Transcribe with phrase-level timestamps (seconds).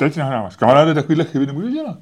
[0.00, 0.56] Teď nahráváš.
[0.56, 1.96] Kamaráde, takovýhle chyby nemůžeš dělat.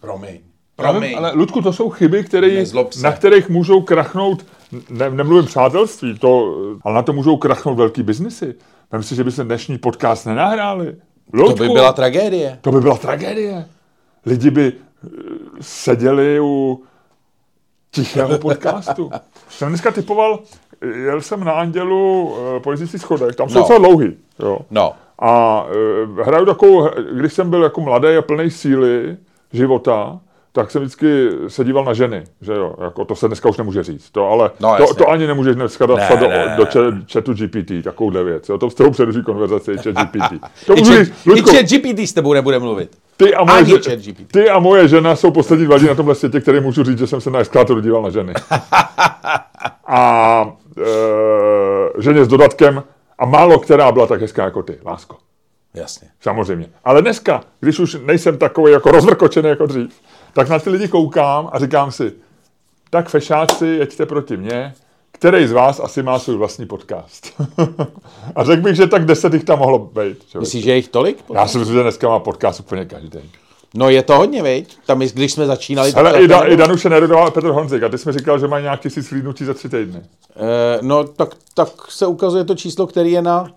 [0.00, 0.38] Promiň.
[0.76, 1.16] Promiň.
[1.16, 2.64] ale Ludku, to jsou chyby, které,
[3.02, 4.46] na kterých můžou krachnout,
[4.90, 8.54] ne, nemluvím přátelství, to, ale na to můžou krachnout velký biznesy.
[8.92, 10.92] Vem si, že by se dnešní podcast nenahráli.
[10.92, 12.58] to Ludku, by byla tragédie.
[12.60, 13.68] to by byla tragédie.
[14.26, 15.08] Lidi by eh,
[15.60, 16.82] seděli u
[17.90, 19.10] tichého podcastu.
[19.48, 20.40] jsem dneska typoval,
[21.04, 23.60] jel jsem na Andělu uh, politický schodek, tam jsou No.
[23.60, 24.16] docela dlouhý.
[24.38, 24.58] Jo.
[24.70, 24.92] No.
[25.18, 25.64] A
[26.08, 29.16] uh, hraju takovou, když jsem byl jako mladý a plný síly
[29.52, 30.20] života,
[30.52, 33.82] tak jsem vždycky se díval na ženy, že jo, jako to se dneska už nemůže
[33.82, 34.96] říct, to ale, No, to, jasně.
[34.96, 36.66] to ani nemůžeš dneska dát Ne, do, ne, do
[37.12, 40.32] chatu GPT, takovouhle věc, jo, to s tebou přeruší konverzaci chat GPT.
[40.66, 42.90] To I, můžu chat, říct, I chat GPT s tebou nebude mluvit.
[43.16, 44.32] ty a, moje, ani chat GPT.
[44.32, 47.20] ty a moje žena jsou poslední dva na tomhle světě, které můžu říct, že jsem
[47.20, 48.34] se na eskalátoru díval na ženy.
[49.86, 52.82] A e, ženě s dodatkem
[53.18, 55.16] a málo která byla tak hezká jako ty, lásko.
[55.74, 56.08] Jasně.
[56.20, 56.70] Samozřejmě.
[56.84, 60.00] Ale dneska, když už nejsem takový jako rozvrkočený jako dřív,
[60.32, 62.12] tak na ty lidi koukám a říkám si,
[62.90, 64.74] tak fešáci, jeďte proti mně,
[65.12, 67.42] který z vás asi má svůj vlastní podcast.
[68.34, 70.28] a řekl bych, že tak deset jich tam mohlo být.
[70.28, 70.40] člověk.
[70.40, 71.24] Myslíš, že je jich tolik?
[71.34, 73.30] Já si myslím, že dneska má podcast úplně každý.
[73.74, 74.78] No je to hodně, viď?
[74.86, 75.92] Tam, když jsme začínali...
[75.92, 77.82] Ale i, da, i Danuše Nerudová a Petr Honzik.
[77.82, 80.02] A ty jsi mi říkal, že mají nějak tisíc slídnutí za tři týdny.
[80.36, 83.48] Eh, no, tak, tak se ukazuje to číslo, který je na uh,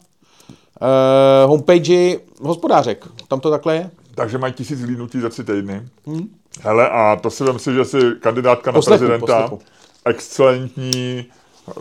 [1.49, 3.07] homepage hospodářek.
[3.27, 3.89] Tam to takhle je.
[4.15, 5.81] Takže mají tisíc slídnutí za tři týdny.
[6.07, 6.29] Hmm.
[6.61, 9.59] Hele, a to si vem si, že si kandidátka na Poslechu, prezidenta, poslechu.
[10.05, 11.25] excelentní,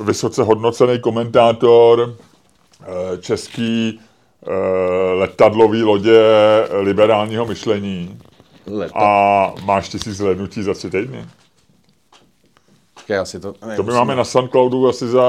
[0.01, 2.17] vysoce hodnocený komentátor,
[2.83, 4.01] eh, český
[5.15, 6.21] letadlový lodě
[6.81, 8.19] liberálního myšlení
[8.95, 11.25] a máš tisíc zhlédnutí za tři týdny.
[13.09, 15.25] Já asi to, ne, To my máme na Soundcloudu asi za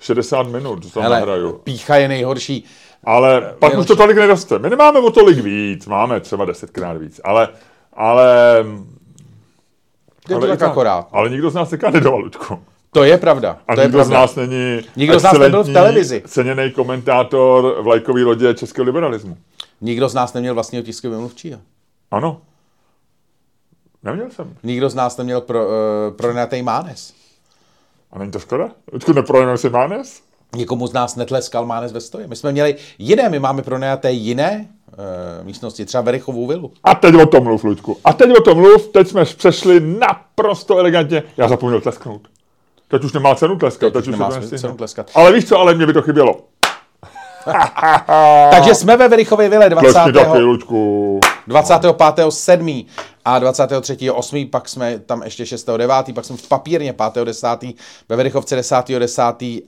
[0.00, 1.52] 60 minut, to tam Hele, nahraju.
[1.52, 2.64] pícha je nejhorší.
[3.04, 3.88] Ale pak už nejhorší.
[3.88, 4.58] to tolik neroste.
[4.58, 7.48] My nemáme o tolik víc, máme třeba desetkrát víc, ale,
[7.92, 8.28] ale,
[10.28, 11.08] Je to ale, i tak akorát.
[11.12, 12.58] ale nikdo z nás nekandidoval, Ludku.
[12.94, 13.58] To je pravda.
[13.68, 14.20] A to je nikdo z pravda.
[14.20, 16.22] nás není Nikdo z nás nebyl v televizi.
[16.26, 19.36] ceněný komentátor vlajkový lodě českého liberalismu.
[19.80, 21.60] Nikdo z nás neměl vlastního tiskového mluvčího.
[22.10, 22.40] Ano.
[24.02, 24.54] Neměl jsem.
[24.62, 25.72] Nikdo z nás neměl pro, uh,
[26.16, 27.14] pronajatý mánes.
[28.12, 28.68] A není to škoda?
[28.92, 30.20] Ludku, neprojeme si Mánes?
[30.56, 32.26] Nikomu z nás netleskal mánes ve stoje.
[32.26, 34.68] My jsme měli jiné, my máme pronajaté jiné
[35.40, 36.72] uh, místnosti, třeba Verichovou vilu.
[36.84, 37.96] A teď o tom mluv, Luďku.
[38.04, 41.22] A teď o tom mluv, teď jsme přešli naprosto elegantně.
[41.36, 42.28] Já zapomněl tlesknout.
[42.94, 43.92] Teď už nemá cenu tleskat.
[43.92, 44.74] Teď Teď, už nemá cenu nestihne.
[44.74, 45.10] tleskat.
[45.14, 46.40] Ale víš co, ale mě by to chybělo.
[48.50, 49.92] Takže jsme ve Verichově vile 20.
[49.92, 51.20] Tleskni taky, Luďku.
[51.46, 51.96] 25.
[52.30, 52.84] 7.
[53.24, 54.10] a 23.
[54.10, 54.46] 8.
[54.50, 55.66] pak jsme tam ještě 6.
[55.76, 55.94] 9.
[56.14, 57.24] pak jsme v papírně 5.
[57.24, 57.48] 10.
[58.08, 58.88] ve Verichovce 10.
[58.98, 59.22] 10.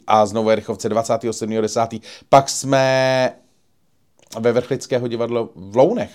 [0.07, 1.51] a znovu ve Verichovce 27.
[1.61, 1.89] 10.
[2.29, 3.33] pak jsme
[4.39, 6.11] ve Vrchlického divadlo v Lounech.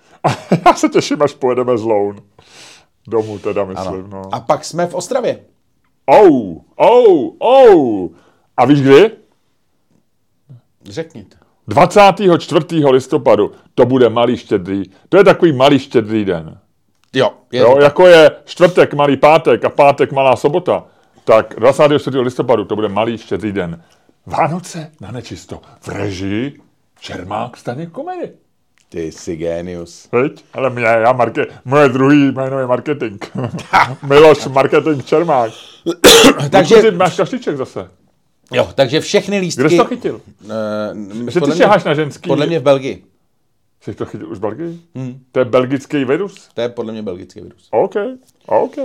[0.66, 2.22] Já se těším, až pojedeme z Loun.
[3.08, 4.22] Domů teda, myslím, no.
[4.32, 5.38] A pak jsme v Ostravě.
[6.10, 8.10] Ou, ou, ou.
[8.56, 9.10] A víš kdy?
[10.84, 11.36] Řekněte.
[11.68, 12.84] 24.
[12.86, 13.52] listopadu.
[13.74, 14.82] To bude malý štědrý.
[15.08, 16.58] To je takový malý štědrý den.
[17.14, 20.84] Jo, je Jo, to jako je čtvrtek malý pátek a pátek malá sobota,
[21.24, 22.18] tak 24.
[22.18, 23.82] listopadu to bude malý štědrý den.
[24.26, 25.60] Vánoce na nečisto.
[25.80, 26.60] V režii
[27.00, 28.32] Čermák stane komedy.
[28.92, 30.08] Ty jsi genius.
[30.12, 30.44] Veď?
[30.52, 33.24] Ale mě, já marke, moje druhý jméno je marketing.
[34.06, 35.52] Miloš Marketing Čermák.
[36.50, 36.76] Takže.
[36.76, 37.88] Ty máš kaštiček zase.
[38.52, 39.60] jo, takže všechny lístky...
[39.62, 40.20] Kde jsi to chytil?
[40.44, 42.28] Uh, Že ty šaháš na ženský.
[42.28, 43.04] podle mě v Belgii.
[43.80, 44.80] Jsi to chytil už v Belgii?
[44.94, 45.20] Hmm.
[45.32, 46.48] To je belgický virus?
[46.54, 47.68] To je podle mě belgický virus.
[47.70, 47.94] OK,
[48.46, 48.76] OK.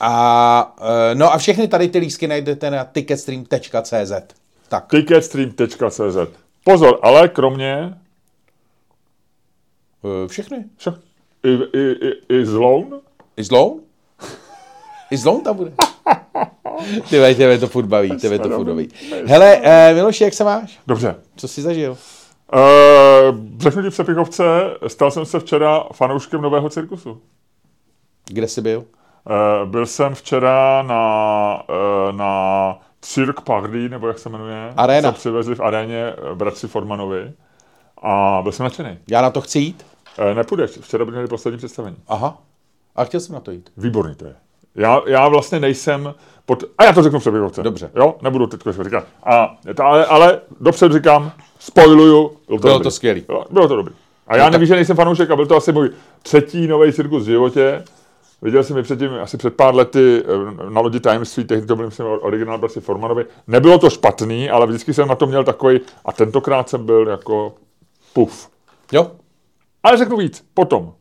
[0.00, 0.74] A,
[1.10, 4.12] eh, no a všechny tady ty lístky najdete na ticketstream.cz.
[4.68, 4.86] Tak.
[4.90, 6.16] Ticketstream.cz
[6.64, 7.94] Pozor, ale kromě
[10.26, 10.64] Všechny.
[10.76, 10.94] však
[11.42, 13.00] i, i, i, i z Loun,
[13.36, 13.80] I Zloun?
[15.10, 15.72] I Zloun tam bude.
[17.10, 18.88] Ty tebe to furt baví, tebe to furt baví.
[19.26, 20.80] Hele, uh, Miloši, jak se máš?
[20.86, 21.14] Dobře.
[21.36, 21.96] Co jsi zažil?
[22.54, 22.58] Uh,
[23.58, 24.44] řeknu ti v Přepichovce,
[24.86, 27.20] stal jsem se včera fanouškem nového cirkusu.
[28.26, 28.78] Kde jsi byl?
[28.78, 34.72] Uh, byl jsem včera na, uh, na Cirque Party, nebo jak se jmenuje.
[34.76, 35.12] Arena.
[35.12, 37.32] Co přivezli v aréně eh, bratři Formanovi.
[38.02, 38.98] A byl jsem nadšený.
[39.10, 39.86] Já na to chci jít?
[40.18, 41.96] Uh, nepůjdeš, včera by měli poslední představení.
[42.08, 42.42] Aha.
[42.96, 43.70] A chtěl jsem na to jít.
[43.76, 44.34] Výborný to je.
[44.74, 46.14] Já, já vlastně nejsem
[46.46, 46.64] pod...
[46.78, 47.62] A já to řeknu v Přepichovce.
[47.62, 47.90] Dobře.
[47.96, 49.04] Jo, nebudu teď říkat.
[49.24, 52.22] A, to, ale, ale dopředu říkám, spoiluju.
[52.46, 52.84] Bylo to, Bylo dobrý.
[52.84, 53.24] to skvělý.
[53.28, 53.94] Jo, bylo to dobrý.
[54.26, 55.90] A já tak- nevím, že nejsem fanoušek a byl to asi můj
[56.22, 57.84] třetí nový cirkus v životě.
[58.42, 61.86] Viděl jsem ji předtím, asi před pár lety eh, na lodi tajemství, tehdy to byl
[61.86, 63.24] myslím originál bratři Formanovi.
[63.46, 67.54] Nebylo to špatný, ale vždycky jsem na to měl takový, a tentokrát jsem byl jako
[68.12, 68.48] puf.
[68.92, 69.10] Jo?
[69.82, 70.92] Ale řeknu víc, potom.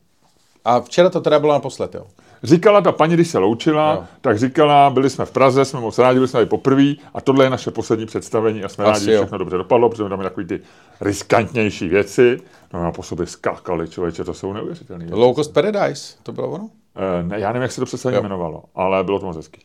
[0.65, 2.05] A včera to teda bylo naposled, jo.
[2.43, 4.03] Říkala ta paní, když se loučila, Jo.
[4.21, 7.45] tak říkala, byli jsme v Praze, jsme moc rádi, byli jsme tady poprvé a tohle
[7.45, 10.45] je naše poslední představení a jsme Asi rádi, že všechno dobře dopadlo, protože tam takové
[10.45, 10.61] ty
[11.01, 12.39] riskantnější věci.
[12.73, 15.05] No a po sobě skákali, člověče, to jsou neuvěřitelné.
[15.11, 16.69] Low Cost Paradise, to bylo ono?
[16.95, 18.19] Eh, ne, já nevím, jak se to Jo.
[18.19, 19.61] jmenovalo, ale bylo to moc hezký.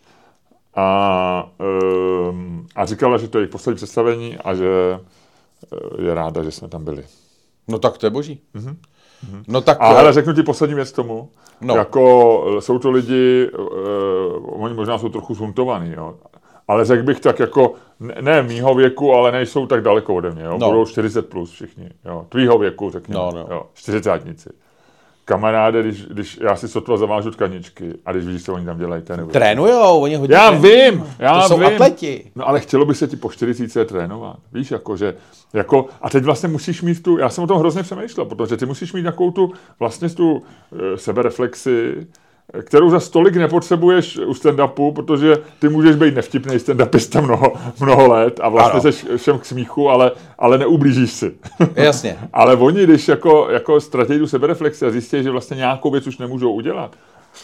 [0.75, 1.51] A,
[2.31, 4.69] um, a říkala, že to je jejich poslední představení a že
[5.73, 7.05] eh, je ráda, že jsme tam byli.
[7.69, 8.41] No tak to je boží.
[9.49, 9.79] No tak...
[9.81, 11.29] A eh, hele, řeknu ti poslední věc tomu.
[11.61, 11.77] No.
[11.77, 16.15] Jako eh, jsou to lidi, uh, oni možná jsou trochu zuntovaný, jo.
[16.69, 20.43] Ale řekl bych tak jako, ne, ne mýho věku, ale nejsou tak daleko ode mě,
[20.43, 20.59] jo.
[20.59, 20.69] No.
[20.69, 22.27] Budou 40 plus všichni, jo.
[22.29, 23.47] Tvýho věku, řekněme, No, no.
[23.51, 23.63] jo.
[23.75, 24.05] 40
[25.29, 29.03] Kamaráde, když, když já si sotva zavážu tkaničky a když vidíš, co oni tam dělají,
[29.03, 29.27] to.
[29.27, 30.91] Trénujou, oni hodně Já trénují.
[30.91, 31.67] vím, já To jsou vím.
[31.67, 32.31] atleti.
[32.37, 34.37] No ale chtělo by se ti po 40 trénovat.
[34.53, 35.15] Víš, jako, že,
[35.53, 38.67] jako, a teď vlastně musíš mít tu, já jsem o tom hrozně přemýšlel, protože ty
[38.67, 40.43] musíš mít takovou tu, vlastně tu
[40.95, 42.07] e, sebereflexi,
[42.63, 48.41] kterou za stolik nepotřebuješ u stand-upu, protože ty můžeš být nevtipný stand-upista mnoho, mnoho let
[48.43, 48.93] a vlastně Ano.
[48.93, 51.35] jsi všem k smíchu, ale, ale neublížíš si.
[51.75, 52.19] Jasně.
[52.33, 56.19] ale oni, když jako, jako ztratí tu sebereflexi a zjistí, že vlastně nějakou věc už
[56.19, 56.97] nemůžou udělat,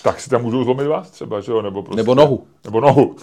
[0.03, 1.63] tak si tam můžou zlomit vás třeba, že jo?
[1.63, 2.45] Nebo, prostě, Nebo nohu.
[2.65, 3.17] Nebo nohu.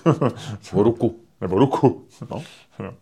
[0.73, 1.19] O ruku.
[1.41, 2.03] Nebo ruku.
[2.31, 2.41] No.
[2.79, 2.93] No.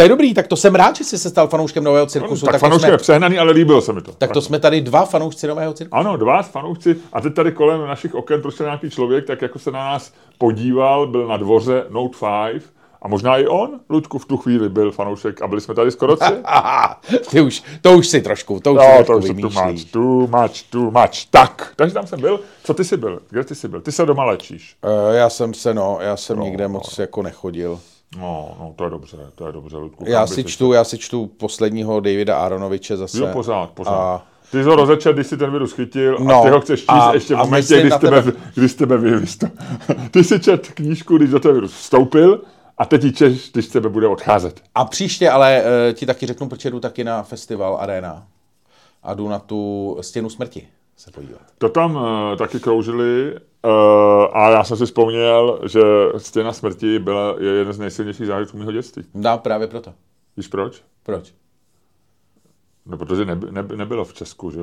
[0.00, 2.46] To je dobrý, tak to jsem rád, že jsi se stal fanouškem nového cirkusu.
[2.46, 4.12] tak tak, to fanoušek jsme, je přehnaný, ale líbilo se mi to.
[4.12, 5.96] tak to jsme tady dva fanoušci nového cirkusu.
[5.96, 6.96] Ano, dva fanoušci.
[7.12, 11.06] A teď tady kolem našich oken prošel nějaký člověk, tak jako se na nás podíval,
[11.06, 12.16] byl na dvoře Note
[12.52, 12.62] 5
[13.02, 16.16] a možná i on, Luďku, v tu chvíli byl fanoušek a byli jsme tady skoro
[16.16, 16.32] tři.
[17.30, 20.26] Ty už, to už si trošku, to už No, si to už too much, too
[20.26, 21.26] much, too much.
[21.30, 22.40] Tak, takže tam jsem byl.
[22.64, 23.20] Co ty jsi byl?
[23.30, 23.80] Kde ty jsi byl?
[23.80, 24.76] Ty se doma léčíš.
[25.08, 27.80] Uh, já jsem se, no, já jsem no, nikde moc jako nechodil.
[28.18, 30.04] No, no, to je dobře, to je dobře, Ludku.
[30.08, 33.18] Já si čtu, já si čtu posledního Davida Aronoviče zase.
[33.18, 33.92] Jo, pořád, pořád.
[33.92, 36.80] A- Ty jsi ho rozečet, když si ten virus chytil a No, ty ho chceš
[36.80, 38.98] číst a- ještě v a momentě, myslím kdy na z tebe, tebe- kdy z tebe
[38.98, 39.46] vyvis to.
[40.10, 42.42] Ty si čet knížku, když do toho virus vstoupil
[42.78, 44.60] a teď ji češ, když tebe bude odcházet.
[44.74, 48.26] A příště ale uh, ti taky řeknu, proč jdu taky na festival Arena.
[49.02, 50.68] A jdu na tu stěnu smrti
[51.00, 51.42] se podívat.
[51.58, 52.02] To tam uh,
[52.38, 53.70] taky kroužili uh,
[54.32, 55.80] a já jsem si vzpomněl, že
[56.16, 59.04] Stěna smrti byla, je jeden z nejsilnějších zážitků mého dětství.
[59.14, 59.94] Dá právě proto.
[60.36, 60.82] Víš proč?
[61.02, 61.34] Proč?
[62.86, 64.60] No, protože neby, neby, nebylo v Česku, že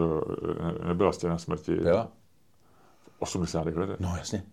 [0.63, 2.07] ne, nebyla Stěna smrti Byla?
[3.18, 3.66] v 80.
[3.66, 4.00] letech.
[4.00, 4.44] No jasně.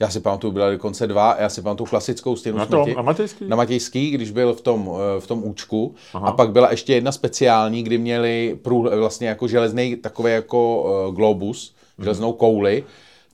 [0.00, 2.96] Já si pamatuju, byla dokonce dva, já si pamatuju klasickou stěnu Na tom, smrti.
[2.96, 3.44] na Matějský?
[3.48, 5.94] Na Matějský, když byl v tom, eh, v tom účku.
[6.14, 6.28] Aha.
[6.28, 11.14] A pak byla ještě jedna speciální, kdy měli prů, vlastně jako železný takový jako uh,
[11.14, 12.84] globus, železnou kouli.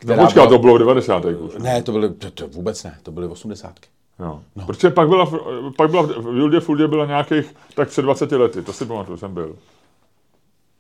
[0.04, 1.24] No, počkat, to bylo v 90.
[1.24, 1.54] už.
[1.58, 3.88] Ne, to byly, to, to vůbec ne, to byly osmdesátky.
[4.20, 4.40] Jo.
[4.56, 4.66] No.
[4.66, 8.62] Protože pak byla, v- pak byla v Juldě Fuldě byla nějakých tak před 20 lety,
[8.62, 9.56] to si pamatuju, jsem byl.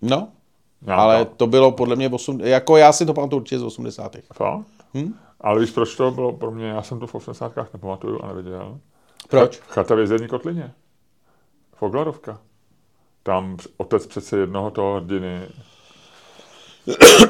[0.02, 0.28] No,
[0.86, 1.02] Nějaká.
[1.02, 4.16] ale to bylo podle mě, 8, jako já si to pamatuju určitě z 80.
[4.34, 4.64] Fakt?
[4.94, 5.14] Hm?
[5.40, 6.66] Ale víš, proč to bylo pro mě?
[6.66, 7.56] Já jsem to v 80.
[7.56, 8.80] nepamatuju a neviděl.
[9.28, 9.60] Proč?
[9.60, 10.72] Chata v jezerní kotlině.
[11.74, 12.40] Foglarovka.
[13.22, 15.48] Tam otec přece jednoho toho hrdiny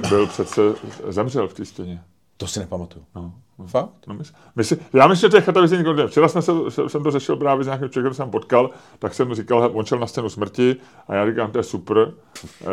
[0.08, 0.60] byl přece,
[1.08, 2.04] zemřel v té stěně.
[2.36, 3.04] To si nepamatuju.
[3.14, 3.32] No.
[3.66, 3.90] Fakt?
[4.06, 6.08] No, mysl, mysl, já myslím, že to je chata vězení kotlině.
[6.08, 9.34] Včera jsme se, se- jsem to řešil právě s nějakým člověkem, jsem potkal, tak jsem
[9.34, 10.76] říkal, he, on šel na scénu smrti
[11.08, 12.66] a já říkám, to je super, e,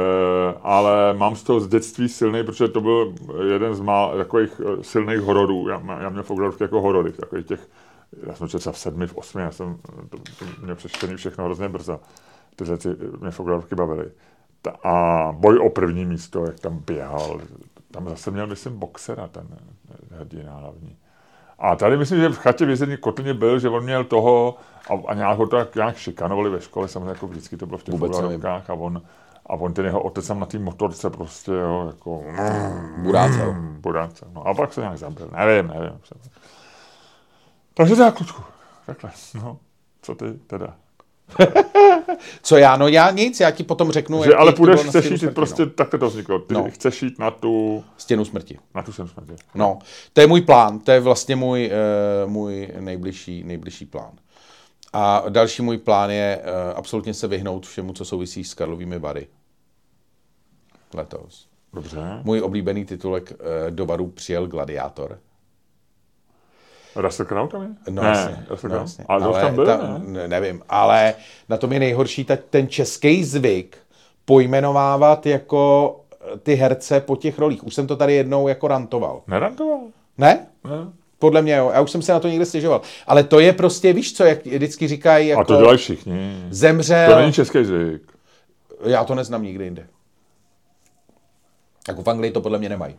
[0.61, 3.13] ale mám z toho z dětství silný, protože to byl
[3.47, 5.67] jeden z má, takových eh, silných hororů.
[5.69, 7.67] Já, já měl fotografky jako horory, takových těch,
[8.27, 9.77] já jsem třeba v sedmi, v osmi, já jsem,
[10.09, 11.99] to, to mě přečtený všechno hrozně brzo.
[12.55, 12.89] Tyhle ty,
[13.21, 14.11] mě fotografky bavily.
[14.61, 17.41] Ta, a boj o první místo, jak tam běhal,
[17.93, 19.47] tam zase měl, myslím, boxera, ten
[20.11, 20.97] hrdina hlavní.
[21.59, 24.57] A tady myslím, že v chatě vězení Kotlině byl, že on měl toho
[24.89, 27.77] a, a nějak ho to jak, nějak šikanovali ve škole, samozřejmě jako vždycky to bylo
[27.77, 29.01] v těch fotografkách a on,
[29.45, 32.23] a on ten jeho otec tam na té motorce prostě, jo, jako...
[32.97, 33.53] Burácel.
[33.53, 34.27] Mm, burácel.
[34.33, 35.99] No a pak se nějak zabil, nevím, nevím.
[37.73, 38.43] Takže tak, klučku,
[38.85, 39.57] takhle, no,
[40.01, 40.75] co ty teda?
[42.43, 42.77] Co já?
[42.77, 44.23] No já nic, já ti potom řeknu.
[44.23, 45.71] Že ale půjdeš, chceš stěnu jít, smrti, prostě no.
[45.71, 46.39] takhle to vzniklo.
[46.39, 46.69] Ty No.
[46.71, 48.59] chceš jít na tu, Stěnu smrti.
[48.75, 49.33] na tu sem smrti.
[49.55, 49.79] No,
[50.13, 51.71] to je můj plán, to je vlastně můj,
[52.25, 54.11] uh, můj nejbližší, nejbližší plán.
[54.93, 59.27] A další můj plán je uh, absolutně se vyhnout všemu, co souvisí s Karlovými Vary.
[60.93, 61.47] Letos.
[61.73, 61.99] Dobře.
[62.23, 63.37] Můj oblíbený titulek uh,
[63.75, 65.19] do Varu přijel Gladiátor.
[66.95, 67.67] Russell Crowe tam je?
[67.89, 69.05] No, ne, jasně, Russell no, jasně.
[69.07, 69.99] Ale, ale tam byl, ta, ne?
[70.03, 70.27] ne?
[70.27, 71.13] Nevím, ale
[71.49, 73.77] na tom je nejhorší ta, ten český zvyk
[74.25, 75.95] pojmenovávat jako
[76.33, 77.63] eh, ty herce po těch rolích.
[77.63, 79.21] Už jsem to tady jednou jako rantoval.
[79.27, 79.79] Nerantoval?
[80.17, 80.47] Ne?
[80.63, 80.71] Ne.
[81.19, 82.81] Podle mě jo, já už jsem se na to někde stěžoval.
[83.07, 86.45] Ale to je prostě, víš co, jak vždycky říkají, A jako to dělají všichni.
[86.49, 88.01] zemřel, To není český zvyk.
[88.85, 89.87] já to neznám nikde jinde.
[91.85, 92.95] Tak v Anglii to podle mě nemají.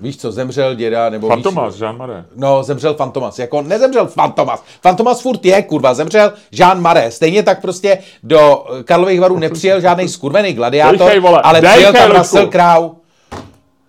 [0.00, 2.24] Víš co, zemřel děda, nebo Fantomas, víš, Jean Marais.
[2.36, 3.38] No, zemřel Fantomas.
[3.38, 4.64] Jako nezemřel Fantomas.
[4.82, 7.16] Fantomas furt je, kurva, zemřel Jean Marais.
[7.16, 11.92] Stejně tak prostě do Karlových varů nepřijel žádný skurvený gladiátor, Dejchej, vole, ale dejchej, přijel
[12.08, 12.16] tam.
[12.16, 12.90] Russell Crowe.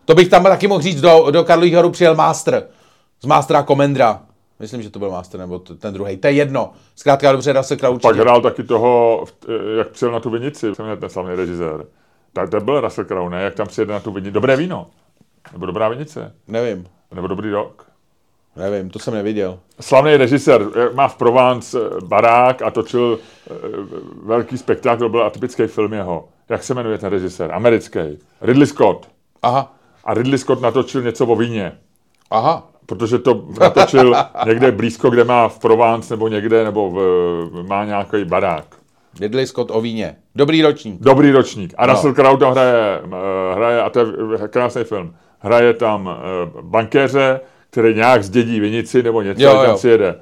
[0.06, 2.68] To bych tam taky mohl říct, do, do Karlových varů přijel Master.
[3.22, 4.22] Z Mastera Komendra.
[4.60, 6.18] Myslím, že to byl Master, nebo ten druhý.
[6.18, 6.72] To je jedno.
[6.96, 8.22] Zkrátka dobře, Russell Crowe Pak určitě.
[8.22, 9.24] hrál taky toho,
[9.77, 11.86] jak přijel na tu vinici, jsem ten slavný režisér.
[12.34, 13.44] Tak to byl Russell Crowe, ne?
[13.44, 14.32] Jak tam přijede na tu vinici.
[14.32, 14.88] Dobré víno.
[15.53, 16.34] Nebo dobrá vinice.
[16.48, 17.86] Nevím, Nebo dobrý rok.
[18.55, 19.60] nevím, to jsem neviděl.
[19.79, 23.20] Slavný režisér, jak má v Provence eh, barák a točil
[23.51, 23.53] eh,
[24.24, 26.29] velký spektákl, byl atypický film jeho.
[26.50, 27.51] Jak se jmenuje ten režisér?
[27.53, 28.00] Americký.
[28.41, 29.08] Ridley Scott.
[29.41, 29.74] Aha,
[30.05, 31.77] A Ridley Scott natočil něco o víně.
[32.31, 32.67] aha.
[32.86, 34.15] Protože to natočil
[34.46, 38.65] někde blízko, kde má v Provence nebo někde, nebo v, má nějaký barák.
[39.20, 40.15] Ridley Scott o víně.
[40.36, 41.01] Dobrý ročník.
[41.01, 41.74] Dobrý ročník.
[41.77, 41.93] A No.
[41.93, 47.39] Russell Crowe tam hraje, eh, hraje, a to je krásný film, hraje tam eh, bankéře,
[47.69, 49.77] který nějak zdědí vinici nebo něco, Jo, jo, tam jo.
[49.77, 50.15] přijede.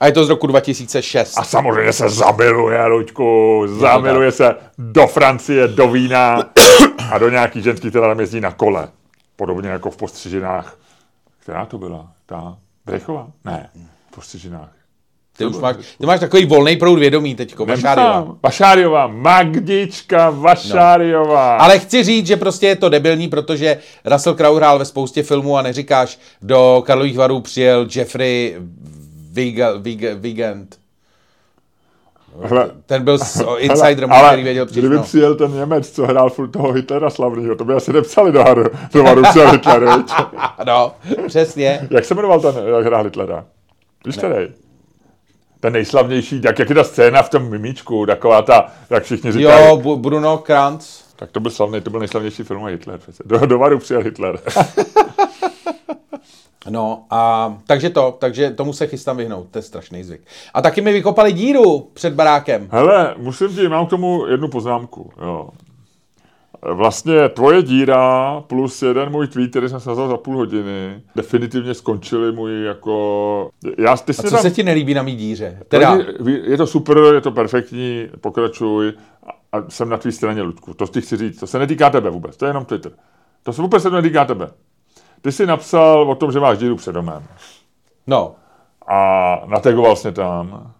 [0.00, 1.38] A je to z roku 2006.
[1.38, 6.50] A samozřejmě se zamiluje, Luďku, zamiluje se do Francie, do vína
[7.12, 8.88] a do nějaký ženský, která tam jezdí na kole.
[9.36, 10.76] Podobně jako v postřižinách.
[11.42, 12.08] Která to byla?
[12.26, 13.26] Ta Brechová?
[13.44, 13.70] Ne,
[14.10, 14.68] v postřižinách.
[15.40, 18.26] Ty už máš, ty máš takový volný proud vědomí teďko, Vašáriová.
[18.42, 21.56] Vašáriová, Magdička Vašáriová.
[21.56, 25.56] Ale chci říct, že prostě je to debilní, protože Russell Crowe hrál ve spoustě filmů
[25.56, 28.56] a neříkáš, do Karlových varů přijel Jeffrey
[29.32, 30.76] Viga, Viga, Vigand.
[32.42, 34.80] Hele, Ten byl s insiderem, ale který věděl přijít.
[34.82, 35.02] kdyby No.
[35.02, 38.64] přijel ten Němec, co hrál furt toho Hitlera slavného, to by asi nepsali do, haru,
[38.94, 39.88] do varu přijel Hitler,
[40.66, 40.92] no,
[41.26, 41.88] přesně.
[41.90, 43.44] Jak se jmenoval ten, jak hrál Hitlera?
[44.06, 44.48] Víš který?
[45.60, 49.66] Ten nejslavnější, jak, jak je ta scéna v tom mimíčku, taková ta, jak všichni říkají.
[49.66, 51.04] Jo, Bu- Bruno Kranz.
[51.16, 52.98] Tak to byl slavný, to byl nejslavnější film o Hitler.
[52.98, 53.22] přece.
[53.26, 54.40] Do, do varu přijel Hitler.
[56.70, 60.20] No a takže to, takže tomu se chystám vyhnout, to je strašný zvyk.
[60.54, 62.68] A taky mi vykopali díru před barákem.
[62.70, 65.10] Hele, musím ti, mám k tomu jednu poznámku.
[65.22, 65.48] Jo.
[66.62, 72.32] Vlastně tvoje díra plus jeden můj tweet, který jsem nazval za půl hodiny, definitivně skončili
[72.32, 73.50] můj jako...
[73.78, 75.62] Já, ty A co se ti nelíbí na mý díře?
[75.68, 75.96] Teda...
[75.96, 78.92] Teda, Je to super, je to perfektní, pokračuj
[79.52, 80.74] a, jsem na tvý straně, Ludku.
[80.74, 81.40] To ti chci říct.
[81.40, 82.92] To se netýká tebe vůbec, to je jenom Twitter.
[83.42, 84.50] To se vůbec se netýká tebe.
[85.22, 87.22] Ty jsi napsal o tom, že máš díru před domem
[88.06, 88.34] no,
[88.86, 90.72] a nategoval jsi tam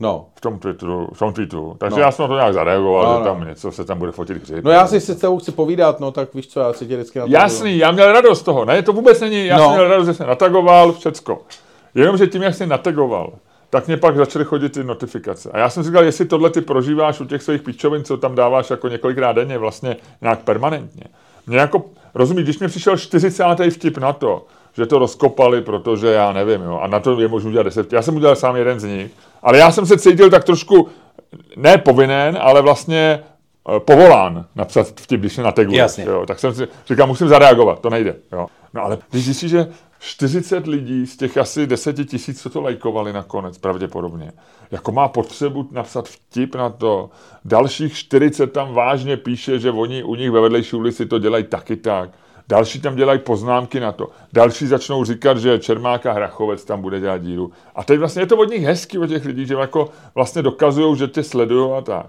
[0.00, 0.26] no.
[0.36, 1.76] v tom Twitteru, v tom tweetu.
[1.78, 2.02] Takže No.
[2.02, 3.24] já jsem na to nějak zareagoval, No, že no.
[3.34, 4.64] tam něco se tam bude fotit hřib.
[4.64, 6.96] No já si se s tebou chci povídat, no tak víš co, já si tě
[6.96, 8.64] vždycky na to Jasný, já měl radost z toho.
[8.64, 9.46] Ne, to vůbec není.
[9.46, 9.62] Já No.
[9.64, 11.42] jsem měl radost, že jsem natagoval všecko.
[11.94, 13.32] Jenomže tím, jak jsi natagoval,
[13.70, 15.50] tak mě pak začaly chodit ty notifikace.
[15.52, 18.34] A já jsem si říkal, jestli tohle ty prožíváš u těch svých píčovin, co tam
[18.34, 21.04] dáváš jako několikrát denně, vlastně nějak permanentně.
[21.46, 21.82] Mě jako,
[22.14, 23.70] rozumíš, když mi přišel 40.
[23.70, 27.48] vtip na to, že to rozkopali, protože já nevím, jo, a na to je možno
[27.48, 27.92] udělat 10.
[27.92, 29.10] Já jsem udělal sám jeden z nich,
[29.42, 30.88] ale já jsem se cítil tak trošku,
[31.56, 33.20] ne povinen, ale vlastně
[33.76, 35.78] eh, povolán napsat vtip, když se nateguje.
[35.78, 36.04] Jasně.
[36.04, 38.16] Jo, tak jsem si říkal, musím zareagovat, to nejde.
[38.32, 38.46] Jo.
[38.74, 39.66] No ale když zjistíš, že
[39.98, 44.32] 40 lidí z těch asi 10 tisíc, co to lajkovali nakonec, pravděpodobně,
[44.70, 47.10] jako má potřebu napsat vtip na to,
[47.44, 51.76] dalších 40 tam vážně píše, že oni u nich ve vedlejší ulici to dělají taky
[51.76, 52.10] tak,
[52.48, 54.08] Další tam dělají poznámky na to.
[54.32, 57.52] Další začnou říkat, že Čermáka Hrachovec tam bude dělat díru.
[57.74, 60.96] A teď vlastně je to od nich hezky, od těch lidí, že jako vlastně dokazují,
[60.96, 62.06] že tě sledují a tak.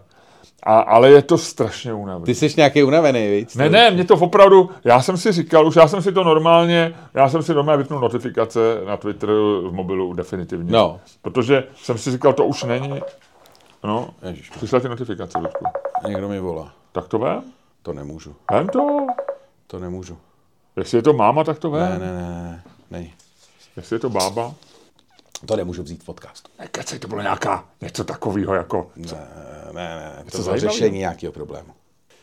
[0.63, 2.25] A, ale je to strašně únavné.
[2.25, 3.55] Ty jsi nějaký unavený, víc?
[3.55, 6.95] Ne, ne, mě to opravdu, já jsem si říkal, už já jsem si to normálně,
[7.13, 10.71] já jsem si normálně vypnul notifikace na Twitter v mobilu definitivně.
[10.71, 10.99] No.
[11.21, 13.01] Protože jsem si říkal, to už není,
[13.83, 15.65] no, Ježiš, přišla ty notifikace, Ludku.
[16.07, 16.71] někdo mi volá.
[16.91, 17.43] Tak to vem,
[17.81, 19.07] To nemůžu, vem to.
[19.67, 20.17] to nemůžu.
[20.77, 21.89] Jestli je to máma, tak to vem.
[21.91, 23.07] Ne, ne, ne, ne, ne.
[23.77, 24.53] Jestli je to bába.
[25.45, 26.49] To nemůžu vzít v podcastu.
[26.59, 29.05] Nekecej, to bylo nějaká, něco takového jako, Ne,
[29.73, 31.67] ne, ne, to Co bylo řešení nějakého problému.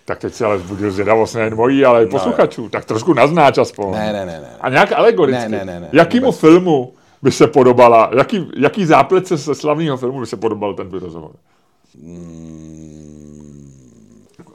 [0.04, 3.86] tak teď si ale vzbudil zvědavost nejen mojí, ale i posluchačů, tak trošku naznáč aspoň.
[3.86, 4.56] No, Ne, ne, ne, ne.
[4.60, 5.48] A nějak alegoricky.
[5.48, 6.40] Ne, ne, ne, ne, Jakýmu vůbec.
[6.40, 11.32] filmu by se podobala, jaký, jaký záplece ze slavného filmu by se podobal ten rozhovor?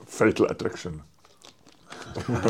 [0.05, 1.01] Fatal Attraction.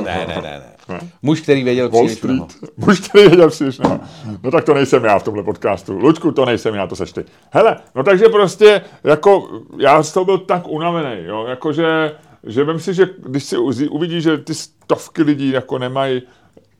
[0.04, 1.00] Ne, ne, ne, ne.
[1.22, 2.50] Muž, který věděl Wall příliš mnoho.
[2.50, 2.78] Street.
[2.78, 4.00] Muž, který věděl příliš no.
[4.44, 6.00] no tak to nejsem já v tomhle podcastu.
[6.00, 7.26] Luďku, to nejsem já, to seš ty.
[7.52, 12.80] Hele, no takže prostě, jako, já z toho byl tak unavený, jo, jakože, že vím
[12.80, 13.58] si, že když si
[13.90, 16.22] uvidíš, že ty stovky lidí jako nemají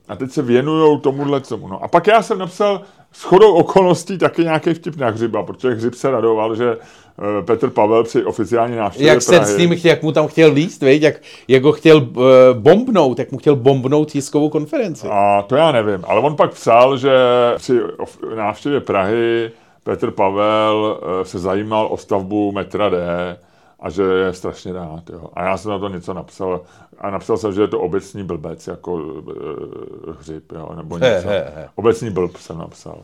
[0.08, 1.68] a teď se věnují tomuhle tomu.
[1.68, 1.84] No.
[1.84, 2.80] A pak já jsem napsal
[3.12, 7.70] s chodou okolností taky nějaký vtip na Hřiba, protože Hřib se radoval, že eh, Petr
[7.70, 11.02] Pavel při oficiální návštěvě Jak se s ním chtěl, jak mu tam chtěl líst, veď?
[11.02, 15.06] Jak, jak ho chtěl uh, bombnout, jak mu chtěl bombnout tiskovou konferenci.
[15.10, 17.10] A to já nevím, ale on pak psal, že
[17.56, 17.80] při
[18.36, 19.50] návštěvě Prahy
[19.88, 22.98] Petr Pavel eh, se zajímal o stavbu metra D
[23.80, 25.10] a že je strašně rád.
[25.10, 25.28] Jo.
[25.34, 26.60] A já jsem na to něco napsal
[26.98, 31.28] a napsal jsem, že je to obecní blbec, jako uh, hřib, jo, nebo něco.
[31.28, 31.68] He, he, he.
[31.74, 32.98] Obecní blb jsem napsal.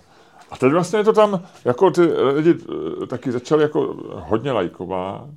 [0.51, 2.55] A teď vlastně je to tam, jako ty lidi
[3.03, 5.29] eh, taky začali jako hodně lajkovat.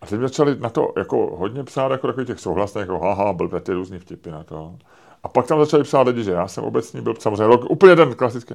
[0.00, 3.60] A teď začali na to jako hodně psát jako takových těch souhlasných, jako haha, blbě,
[3.60, 4.74] ty různý vtipy na to.
[5.22, 8.54] A pak tam začali psát lidi, že já jsem obecný byl samozřejmě úplně ten klasický.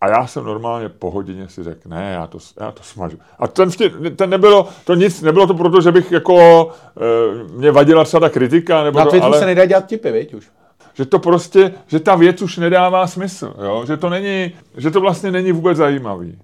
[0.00, 3.18] A já jsem normálně po hodině si řekl, ne, já to, já to smažu.
[3.38, 6.68] A ten, vtip, ten nebylo, to nic, nebylo to proto, že bych jako,
[7.00, 10.10] e, mě vadila třeba ta kritika, nebo Na to, Twitteru ale se nedá dělat tipy,
[10.10, 10.50] veď už.
[10.94, 13.84] že to prostě, že ta věc už nedává smysl, jo?
[13.86, 16.38] že to není, že to vlastně není vůbec zajímavý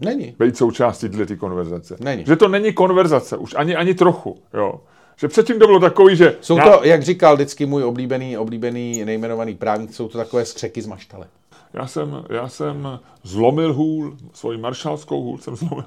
[0.00, 0.34] Není.
[0.38, 1.96] být součástí tyhle ty konverzace.
[2.00, 2.24] Není.
[2.26, 4.80] Že to není konverzace, už ani, ani trochu, jo.
[5.16, 6.36] Že předtím to bylo takový, že...
[6.40, 10.82] Jsou já, to, jak říkal vždycky můj oblíbený, oblíbený nejmenovaný právník, jsou to takové skřeky
[10.82, 11.26] z maštale.
[11.72, 15.84] Já, jsem, já jsem zlomil hůl, svoji maršalskou hůl jsem zlomil.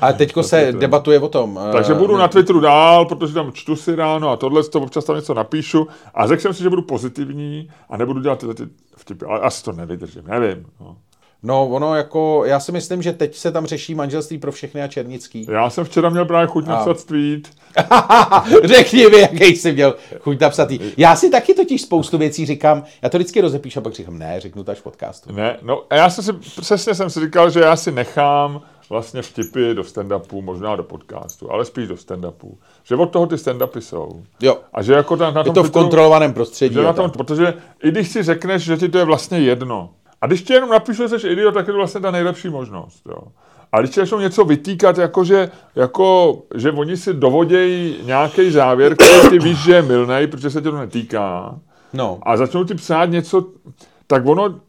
[0.00, 0.78] A teďko se Twitteru.
[0.78, 1.60] debatuje o tom.
[1.72, 4.80] Takže eh, budu ne- na Twitteru dál, protože tam čtu si ráno a tohle, to
[4.80, 8.54] občas tam něco napíšu a řekl jsem si, že budu pozitivní a nebudu dělat tyhle
[8.54, 8.62] ty
[8.96, 10.66] vtipy, ale asi to nevydržím, nevím.
[10.80, 10.96] No.
[11.42, 14.88] No, ono jako, já si myslím, že teď se tam řeší manželství pro všechny a
[14.88, 15.46] černický.
[15.50, 17.48] Já jsem včera měl právě chuť napsat tweet,
[18.64, 20.70] Řekni mi, jaký jsi měl chuť napsat.
[20.70, 20.80] jí.
[20.96, 24.40] Já si taky totiž spoustu věcí říkám, já to vždycky rozepíšu a pak říkám, ne,
[24.40, 25.32] řeknu to až v podcastu.
[25.32, 29.22] Ne, no a já jsem si, přesně jsem si říkal, že já si nechám vlastně
[29.22, 32.54] vtipy do stand-upu, možná do podcastu, ale spíš do stand-upu.
[32.84, 34.22] Že od toho ty stand-upy jsou.
[34.40, 36.74] Jo, A že jako na, na je tom to v Twitteru- kontrolovaném prostředí.
[36.74, 37.54] že a na tom, protože
[37.84, 41.08] i když si řekneš, že ti to je vlastně jedno, a když ti jenom napíšu,
[41.08, 43.02] že jsi idiot, tak je to vlastně ta nejlepší možnost.
[43.08, 43.22] Jo.
[43.72, 48.94] A když ti začnou něco vytýkat, jako že, jako, že oni si dovodějí nějaký závěr,
[48.94, 51.54] který ty víš, že je milnej, protože se tě to netýká,
[51.92, 53.46] No, a začnou ti psát něco,
[54.06, 54.60] tak ono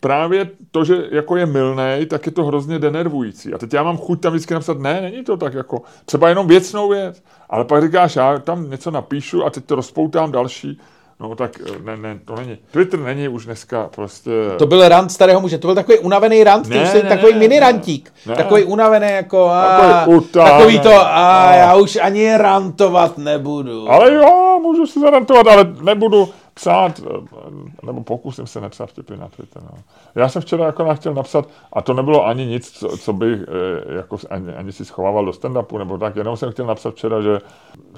[0.00, 3.54] právě to, že jako je milnej, tak je to hrozně denervující.
[3.54, 6.46] A teď já mám chuť tam vždycky napsat, ne, není to tak jako, třeba jenom
[6.46, 7.22] věcnou věc.
[7.50, 10.80] Ale pak říkáš, já tam něco napíšu a teď to rozpoutám další.
[11.22, 11.50] No tak
[11.84, 12.58] ne, ne, to není.
[12.70, 14.30] Twitter není už dneska prostě...
[14.58, 17.54] to byl rant starého muže, to byl takový unavený rant, Ne, ne, takový ne, mini
[17.54, 17.60] ne.
[17.60, 18.36] rantík, Ne.
[18.36, 21.58] takový unavený jako, a, Takový takový to, a No.
[21.58, 23.90] já už ani rantovat nebudu.
[23.90, 29.28] Ale jo, můžu si zarantovat, ale nebudu psát, eh, nebo pokusím se nepsat vtipy na
[29.28, 29.62] Twitter.
[29.62, 29.78] No.
[30.14, 33.94] Já jsem včera jako chtěl napsat, a to nebylo ani nic, co, co bych eh,
[33.94, 37.38] jako ani, ani si schovával do stand-upu, nebo tak, jenom jsem chtěl napsat včera, že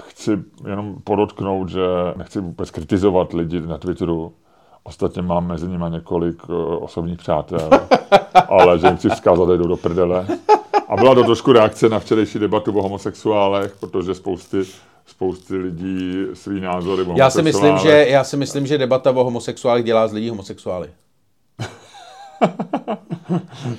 [0.02, 1.86] chci jenom podotknout, že
[2.16, 4.32] nechci vůbec kritizovat lidi na Twitteru,
[4.86, 7.70] Ostatně mám mezi nimi několik eh, osobních přátel,
[8.48, 10.26] ale že jim chci vzkázat, jdou do prdele.
[10.88, 14.62] A byla to trošku reakce na včerejší debatu o homosexuálech, protože spousty,
[15.06, 19.84] spousty lidí svý názory Já si myslím, že, já si myslím, že debata o homosexuálech
[19.84, 20.90] dělá z lidí homosexuály.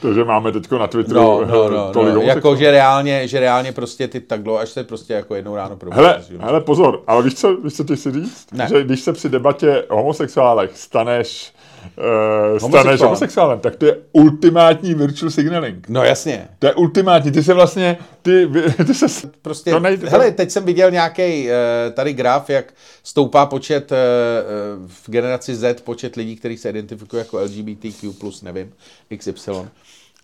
[0.02, 1.94] To, že máme teď na Twitteru No, no, no, tolik no.
[1.94, 2.28] homosexuálů.
[2.28, 5.76] jako, že reálně, že reálně prostě ty tak dlouho, až se prostě jako jednou ráno
[5.76, 5.98] probudíš.
[5.98, 8.48] Hele, hele, pozor, ale víš co, víš, co ty si říct?
[8.52, 8.68] Ne.
[8.70, 11.54] Že když se při debatě o homosexuálech staneš,
[11.98, 13.00] uh, staneš Homosexuálem.
[13.00, 15.90] homosexuálem, tak to je ultimátní virtual signaling.
[15.90, 16.48] No jasně.
[16.60, 18.50] To je ultimátní, ty se vlastně, ty,
[18.88, 21.48] ty se, Prostě, to nejde, hele, teď jsem viděl nějaký
[21.94, 27.20] tady graf, jak stoupá počet eh, eh, v generaci Z, počet lidí, kteří se identifikují
[27.20, 28.74] jako LGBTQ+, nevím,
[29.18, 29.52] XY.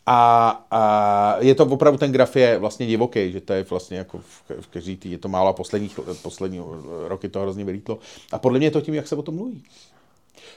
[0.05, 4.17] A, a je to opravdu, ten graf je vlastně divoký, že to je vlastně jako
[4.17, 6.61] v, v každý tý, je to málo a posledních, poslední
[7.07, 7.99] roky to hrozně vylítlo.
[8.31, 9.63] A podle mě je to tím, jak se o tom mluví.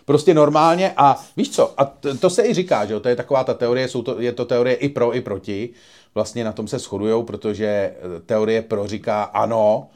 [0.04, 3.44] Prostě normálně a víš co, a to se i říká, že jo, to je taková
[3.44, 5.70] ta teorie, jsou to, je to teorie i pro, i proti,
[6.14, 9.88] vlastně na tom se shodujou, protože eh, teorie pro říká ano,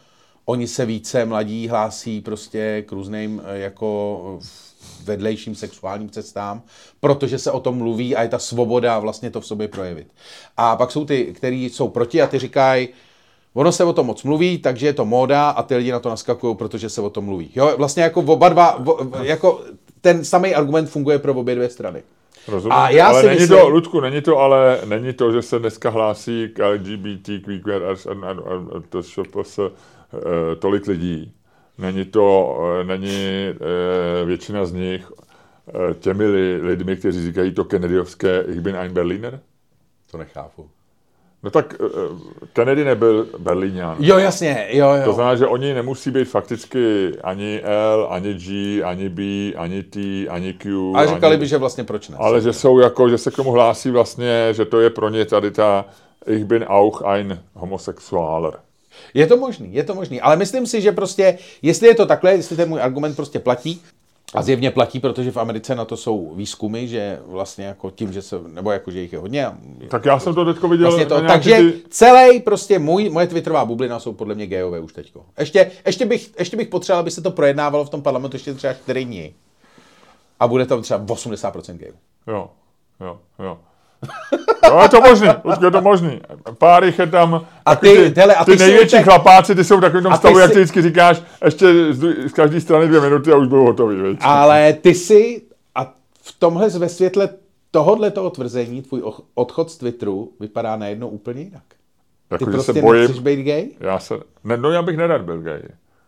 [0.44, 4.38] oni se více mladí hlásí prostě k různým eh, jako
[5.04, 6.62] vedlejším sexuálním cestám,
[7.00, 10.08] protože se o tom mluví a je ta svoboda vlastně to v sobě projevit.
[10.56, 12.88] A pak jsou ty, kteří jsou proti a ty říkají,
[13.54, 16.08] Ono se o tom moc mluví, takže je to móda a ty lidi na to
[16.08, 17.50] naskakují, protože se o tom mluví.
[17.56, 18.84] Jo, vlastně jako oba dva,
[19.22, 19.64] jako
[20.00, 22.02] ten samý argument funguje pro obě dvě strany.
[22.48, 25.42] rozumím, A já ale si není myslím- to, Ludku, není to ale, není to, že
[25.42, 29.70] se dneska hlásí k LGBTQ a, a, a, a to ŠPS eh,
[30.58, 31.32] tolik lidí.
[31.78, 35.12] Není to, eh, není eh, většina z nich
[36.00, 39.40] těmi li, lidmi, kteří říkají to Kennedyovské Ich bin ein Berliner?
[40.11, 40.70] To nechápu.
[41.42, 42.18] No tak uh,
[42.53, 43.96] Kennedy nebyl Berlíňan.
[44.01, 45.05] Jo, jasně, jo, jo.
[45.05, 49.22] To znamená, že oni nemusí být fakticky ani L, ani G, ani B,
[49.57, 50.92] ani T, ani Q.
[50.96, 51.40] A říkali ani...
[51.40, 52.16] by, že vlastně proč ne?
[52.20, 55.24] Ale že jsou jako, že se k tomu hlásí vlastně, že to je pro ně
[55.24, 55.85] tady ta
[56.27, 58.53] Ich bin auch ein Homosexualer.
[59.14, 62.33] Je to možný, je to možný, ale myslím si, že prostě, jestli je to takhle,
[62.33, 63.83] jestli ten můj argument prostě platí,
[64.34, 68.22] a zjevně platí, protože v Americe na to jsou výzkumy, že vlastně jako tím, že
[68.22, 69.46] se, nebo jako, že jich je hodně.
[69.88, 70.86] Tak já jsem to teďko viděl.
[70.86, 71.72] Vlastně to, takže ty...
[71.90, 75.24] celý prostě můj, moje Twitterová bublina jsou podle mě gejové už teďko.
[75.38, 78.74] Ještě, ještě, bych, ještě bych potřeboval, aby se to projednávalo v tom parlamentu ještě třeba
[78.74, 79.34] 4 dní.
[80.40, 81.94] A bude tam třeba 80% gejů.
[82.26, 82.50] Jo,
[83.00, 83.58] jo, jo.
[84.70, 86.20] No, je to možný, už je to možný.
[86.58, 89.02] Pár jich je tam, a ty, ty, tele, a ty, ty největší te...
[89.02, 90.40] chlapáci, ty jsou v takovém tom stavu, jsi...
[90.40, 93.96] jak ty vždycky říkáš, ještě z, z každé strany dvě minuty a už budou hotový.
[93.96, 94.18] Veď.
[94.20, 95.42] Ale ty si,
[95.74, 95.84] a
[96.22, 97.28] v tomhle ve světle
[97.70, 99.02] tohohle toho tvrzení, tvůj
[99.34, 101.62] odchod z Twitteru vypadá najednou úplně jinak.
[102.30, 103.68] Jako, ty prostě se bojím, nechceš být gay?
[103.80, 105.62] Já se, ne, no já bych nerad byl gay.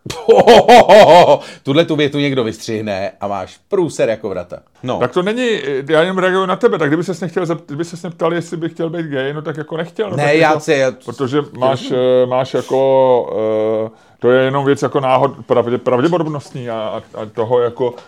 [1.63, 4.59] Tuhle tu větu někdo vystřihne a máš průser jako vrata.
[4.83, 4.99] No.
[4.99, 8.35] Tak to není, já jenom reaguju na tebe, tak kdyby ses nechtěl, kdyby ses neptal,
[8.35, 10.11] jestli bych chtěl být gay, no tak jako nechtěl.
[10.11, 10.93] No, ne, já jako, si, já...
[11.05, 17.03] Protože máš, eh, máš jako, uh, to je jenom věc jako náhod, pravdě, pravděpodobnostní a,
[17.15, 17.99] a, toho jako, uh,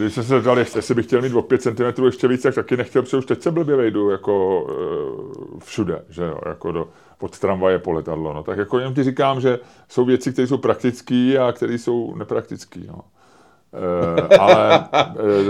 [0.00, 2.76] když jsem se zeptal, jestli bych chtěl mít o 5 cm ještě víc, tak taky
[2.76, 4.66] nechtěl, protože už teď se blbě vejdu jako
[5.64, 6.88] všude, že jo, jako do,
[7.18, 8.32] pod tramvaje po letadlo.
[8.32, 8.42] No.
[8.42, 12.80] Tak jako jenom ti říkám, že jsou věci, které jsou praktické a které jsou nepraktické.
[12.88, 13.00] No.
[13.72, 14.88] E, ale...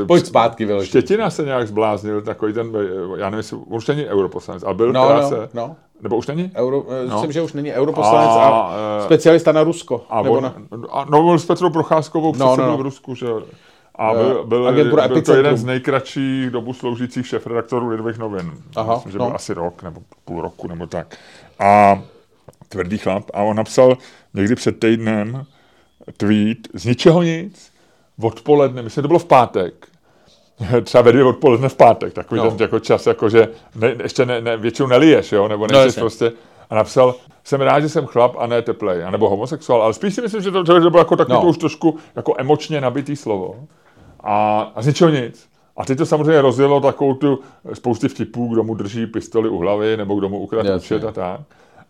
[0.02, 0.88] E, Pojď zpátky, Vyloží.
[0.88, 2.72] Štětina se nějak zbláznil, takový ten,
[3.16, 5.08] já nevím, jestli, už není europoslanec, ale byl no.
[5.08, 5.76] No, no.
[6.02, 6.50] Nebo už není?
[6.54, 7.14] Euro, no.
[7.14, 10.04] Myslím, že už není europoslanec a, a specialista na Rusko.
[10.10, 10.54] A, nebo on, na...
[10.90, 12.76] a no, byl s Petrou Procházkovou no, no, no.
[12.76, 13.26] v Rusku, že
[13.98, 18.52] a byl, byl, byl, byl to jeden z nejkratších dobu sloužících šéf-redaktorů Lidových novin.
[18.76, 19.26] Aha, Myslím, že no.
[19.26, 21.16] byl asi rok nebo půl roku nebo tak.
[21.58, 22.02] A
[22.68, 23.30] tvrdý chlap.
[23.34, 23.98] A on napsal
[24.34, 25.46] někdy před týdnem
[26.16, 27.72] tweet z ničeho nic,
[28.22, 29.88] odpoledne, myslím, to bylo v pátek,
[30.82, 32.50] třeba ve dvě odpoledne v pátek, takový no.
[32.50, 36.02] ten jako čas, jako že ne, ještě ne, ne, většinou neliješ, jo, nebo nejsi no,
[36.02, 36.32] prostě,
[36.70, 40.22] a napsal, jsem rád, že jsem chlap a ne teplej, anebo homosexuál, ale spíš si
[40.22, 41.48] myslím, že to, že to bylo jako takový no.
[41.48, 43.56] už trošku jako emočně nabitý slovo.
[44.20, 45.48] A, a z ničeho nic.
[45.78, 47.38] A teď to samozřejmě rozjelo takovou tu
[47.72, 51.40] spousty vtipů, kdo mu drží pistoli u hlavy, nebo kdo mu ukradl účet a tak.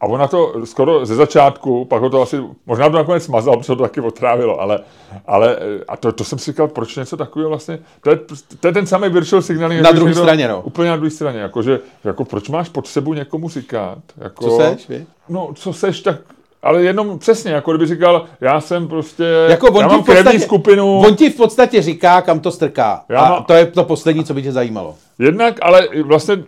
[0.01, 3.67] A ona to skoro ze začátku, pak ho to asi, možná to nakonec smazal, protože
[3.67, 4.81] to taky otrávilo, ale,
[5.27, 8.19] ale a to, to jsem si říkal, proč něco takového vlastně, to je,
[8.61, 9.71] to je ten samý virtual signál.
[9.83, 10.63] Na druhé straně, no.
[10.63, 13.99] Úplně na druhé straně, jakože, jako proč máš pod někomu říkat?
[14.17, 15.07] Jako, co seš, vy?
[15.29, 16.17] No, co seš, tak
[16.63, 20.99] ale jenom přesně, jako kdyby říkal, já jsem prostě, jako on já mám podstatě, skupinu.
[20.99, 23.05] On ti v podstatě říká, kam to strká.
[23.09, 24.95] Já a to je to poslední, co by tě zajímalo.
[25.19, 26.45] Jednak, ale vlastně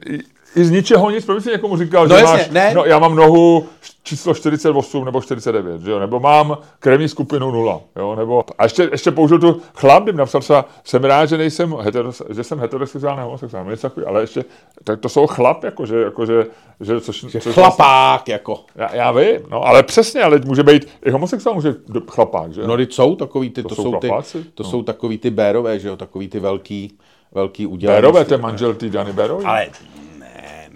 [0.57, 2.73] i z ničeho nic, proč jsi někomu říkal, no že jasně, máš, ne?
[2.75, 3.67] no já mám nohu
[4.03, 5.99] číslo 48 nebo 49, že jo?
[5.99, 8.15] nebo mám krevní skupinu 0, jo?
[8.17, 12.23] nebo a ještě, ještě použil tu chlap, kdyby napsal třeba, jsem rád, že nejsem heteros,
[12.31, 14.45] že jsem heterosexuální homosexuální, takový, ale ještě,
[14.85, 16.47] tak to jsou chlap, jako že, jako že,
[16.81, 18.61] že což, že což chlapák, vlastně, jako.
[18.77, 21.75] Já, já vím, no, ale přesně, ale může být, i homosexuál může
[22.09, 24.09] chlapák, že No, ty jsou takový ty, to, to jsou, ty,
[24.55, 24.71] to no.
[24.71, 26.99] jsou takový ty bérové, že jo, takový ty velký,
[27.33, 27.97] velký udělání.
[27.97, 29.45] Bérové, to je manžel ty Dany Bérové?
[29.45, 29.69] Ale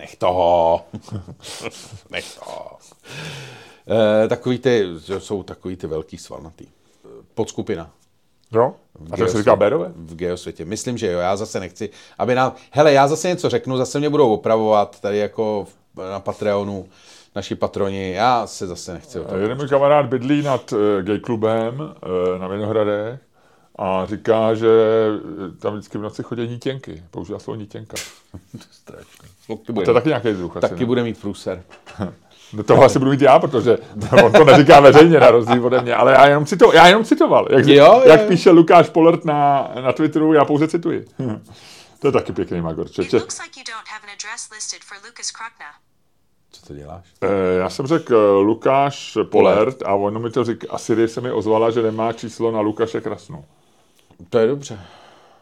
[0.05, 0.85] nech toho.
[2.11, 2.79] nech toho.
[4.25, 6.67] E, takový ty, že jsou takový ty velký svalnatý.
[7.35, 7.91] Podskupina.
[8.53, 8.75] Jo?
[9.11, 9.93] A to se říká Bérové?
[9.97, 10.65] V geosvětě.
[10.65, 11.19] Myslím, že jo.
[11.19, 12.53] Já zase nechci, aby nám...
[12.71, 15.67] Hele, já zase něco řeknu, zase mě budou opravovat tady jako
[16.11, 16.89] na Patreonu
[17.35, 18.13] naši patroni.
[18.13, 19.41] Já se zase nechci o tom.
[19.41, 23.21] Jeden můj kamarád bydlí nad uh, gay klubem uh, na Vinohradech
[23.79, 24.69] a říká, že
[25.59, 27.03] tam vždycky v noci chodí nítěnky.
[27.11, 27.97] Používá slovo nítěnka.
[28.71, 29.24] Strašný.
[29.47, 30.55] To, to je taky nějaký druh.
[30.61, 31.63] Taky asi, bude mít průser.
[32.53, 33.79] No toho asi budu mít já, protože
[34.25, 37.49] on to neříká veřejně na rozdíl ode mě, ale já jenom, cito, já jenom citoval.
[37.51, 38.29] Jak, jo, jak jo.
[38.29, 41.05] píše Lukáš Polert na, na Twitteru, já pouze cituji.
[41.99, 42.89] to je taky pěkný Magor.
[42.89, 43.21] Čeče.
[46.51, 47.07] Co to děláš?
[47.21, 51.33] E, já jsem řekl eh, Lukáš Polert a ono mi to říká, asi se mi
[51.33, 53.45] ozvala, že nemá číslo na Lukáše Krasnu.
[54.31, 54.79] To je dobře.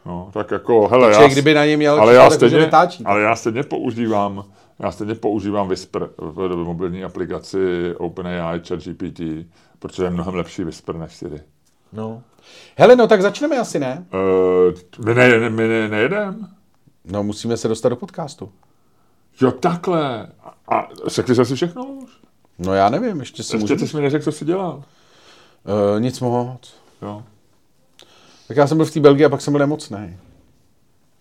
[0.05, 2.69] No, tak jako, hele, Takže já, kdyby na něm měl ale já stejně,
[3.05, 4.43] ale já stejně používám,
[4.79, 9.21] já stejně používám Whisper v mobilní aplikaci OpenAI ChatGPT,
[9.79, 11.41] protože je mnohem lepší Whisper než Siri.
[11.93, 12.21] No.
[12.77, 14.05] Hele, no tak začneme asi, ne?
[14.13, 16.47] Uh, my, ne, my ne, nejedem.
[17.05, 18.51] No, musíme se dostat do podcastu.
[19.41, 20.27] Jo, takhle.
[20.71, 22.11] A, řekli jsi si všechno už?
[22.59, 23.87] No já nevím, ještě si Ještě můžu...
[23.87, 24.83] jsi mi neřekl, co jsi dělal.
[25.95, 26.75] Uh, nic moc.
[27.01, 27.23] Jo.
[28.53, 30.17] Tak já jsem byl v té Belgii a pak jsem byl nemocný.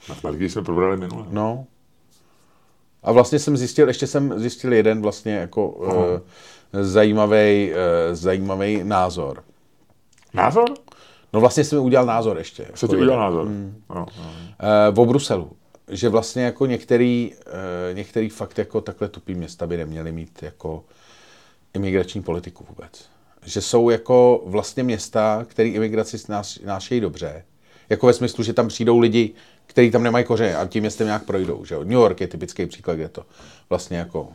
[0.08, 1.26] Na v Belgii jsme probrali minule.
[1.30, 1.66] No.
[3.02, 5.94] A vlastně jsem zjistil, ještě jsem zjistil jeden vlastně jako uh,
[6.82, 7.76] zajímavý, uh,
[8.14, 9.44] zajímavý názor.
[10.34, 10.64] Názor?
[11.32, 12.66] No vlastně jsem udělal názor ještě.
[12.74, 13.48] Co jako ti udělal názor?
[13.90, 14.06] No, no.
[14.92, 15.52] Uh, o Bruselu.
[15.88, 20.84] Že vlastně jako některý, uh, některý fakt jako takhle tupý města by neměly mít jako
[21.74, 23.08] imigrační politiku vůbec.
[23.44, 27.44] Že jsou jako vlastně města, které imigraci nás, nášejí dobře.
[27.88, 29.34] Jako ve smyslu, že tam přijdou lidi,
[29.66, 31.64] kteří tam nemají kořeny a tím městem nějak projdou.
[31.64, 31.80] Že jo?
[31.84, 33.26] New York je typický příklad, kde to
[33.70, 34.28] vlastně jako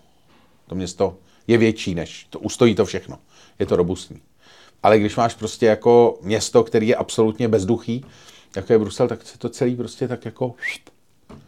[0.67, 1.15] to město
[1.48, 3.20] je větší než, to ustojí to všechno.
[3.60, 4.22] Je to robustní.
[4.84, 8.06] Ale když máš prostě jako město, který je absolutně bezduchý,
[8.56, 10.54] jako je Brusel, tak se to celý prostě tak jako...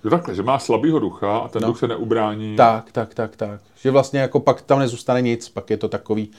[0.03, 1.67] Jo, takhle, že má slabýho ducha a ten No.
[1.67, 2.55] duch se neubrání.
[2.55, 3.61] Tak, tak, tak, tak.
[3.81, 6.31] Že vlastně jako pak tam nezůstane nic, pak je to takový,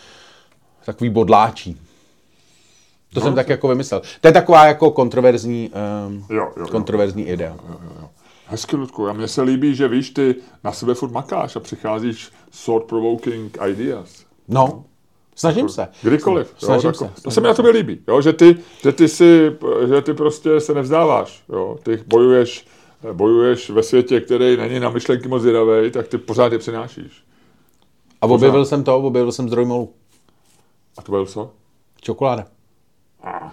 [0.85, 1.81] takový bodláčí.
[3.15, 4.03] To No, jsem tak jako vymyslel.
[4.21, 5.71] To je taková jako kontroverzní,
[6.09, 6.67] um, Jo, jo, jo.
[6.67, 7.57] kontroverzní idea.
[8.47, 9.09] Hezky, Ludku.
[9.09, 12.31] A mně se líbí, že víš, ty na sebe furt makáš a přicházíš
[12.65, 14.25] thought provoking ideas.
[14.49, 14.85] No,
[15.35, 15.89] snažím se.
[16.03, 16.47] Kdykoliv.
[16.63, 17.05] Jo, Snažím tak, se.
[17.05, 18.01] To snažím se mi na tobě líbí.
[18.09, 19.53] Jo, že, ty, že, ty si,
[19.89, 21.43] že ty prostě se nevzdáváš.
[21.49, 21.79] Jo.
[21.83, 22.67] Ty bojuješ,
[23.13, 27.25] bojuješ ve světě, který není na myšlenky moc zvědavej, tak ty pořád je přinášíš.
[28.21, 29.93] A objevil jsem to, objevil jsem zdroj molu.
[30.99, 31.51] A to byl co?
[32.01, 32.47] Čokoláda.
[33.23, 33.51] Ah,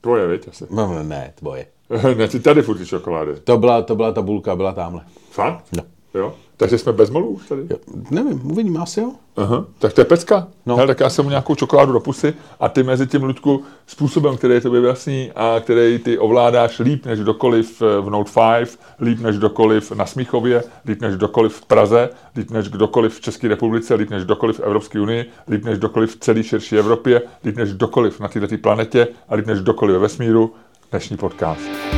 [0.00, 0.66] tvoje, viď, asi.
[0.70, 1.66] No, ne, tvoje.
[2.16, 3.40] ne, ty tady furt ty čokolády.
[3.40, 5.04] To byla, to byla tabulka, byla tamhle.
[5.30, 5.64] Fakt?
[5.76, 5.82] No.
[6.16, 6.34] Jo?
[6.56, 7.62] Takže jsme bez molů už tady?
[7.70, 7.76] Jo,
[8.10, 9.12] nevím, uvidíme asi jo.
[9.36, 9.64] Aha.
[9.78, 10.48] Tak to je pecka.
[10.66, 10.76] No.
[10.76, 14.36] Hele, tak já jsem mu nějakou čokoládu do pusy a ty mezi tím, Ludku, způsobem,
[14.36, 18.78] který je tobě vlastní a který ty ovládáš líp než kdokoliv eh, v Note 5,
[19.00, 23.48] líp než kdokoliv na Smíchově, líp než kdokoliv v Praze, líp než kdokoliv v České
[23.48, 27.56] republice, líp než kdokoliv v Evropské unii, líp než kdokoliv v celé širší Evropě, líp
[27.56, 30.54] než kdokoliv na této planetě a líp než kdokoliv ve vesmíru.
[30.90, 31.95] Dnešní podcast.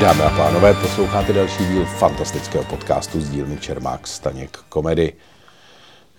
[0.00, 5.12] Dámy a pánové, posloucháte další díl fantastického podcastu z dílny Čermák Staněk Komedy,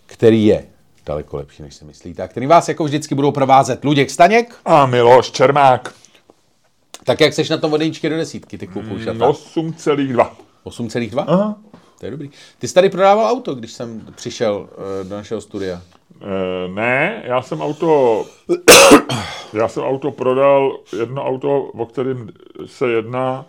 [0.05, 0.65] který je
[1.05, 4.85] daleko lepší, než si myslíte, a který vás jako vždycky budou provázet Luděk Staněk, A
[4.85, 5.93] Miloš Čermák,
[7.03, 10.29] tak jak seš na tom od jedničky do desítky, ty no 8,2.
[10.65, 11.23] 8,2?
[11.27, 11.55] Aha.
[11.99, 12.29] To je dobrý.
[12.59, 15.81] Ty jsi tady prodával auto, když jsem přišel eh, do našeho studia.
[16.21, 18.25] Eh, ne, já jsem auto,
[19.53, 22.29] já jsem auto prodal, jedno auto, o kterém
[22.65, 23.45] se jedná,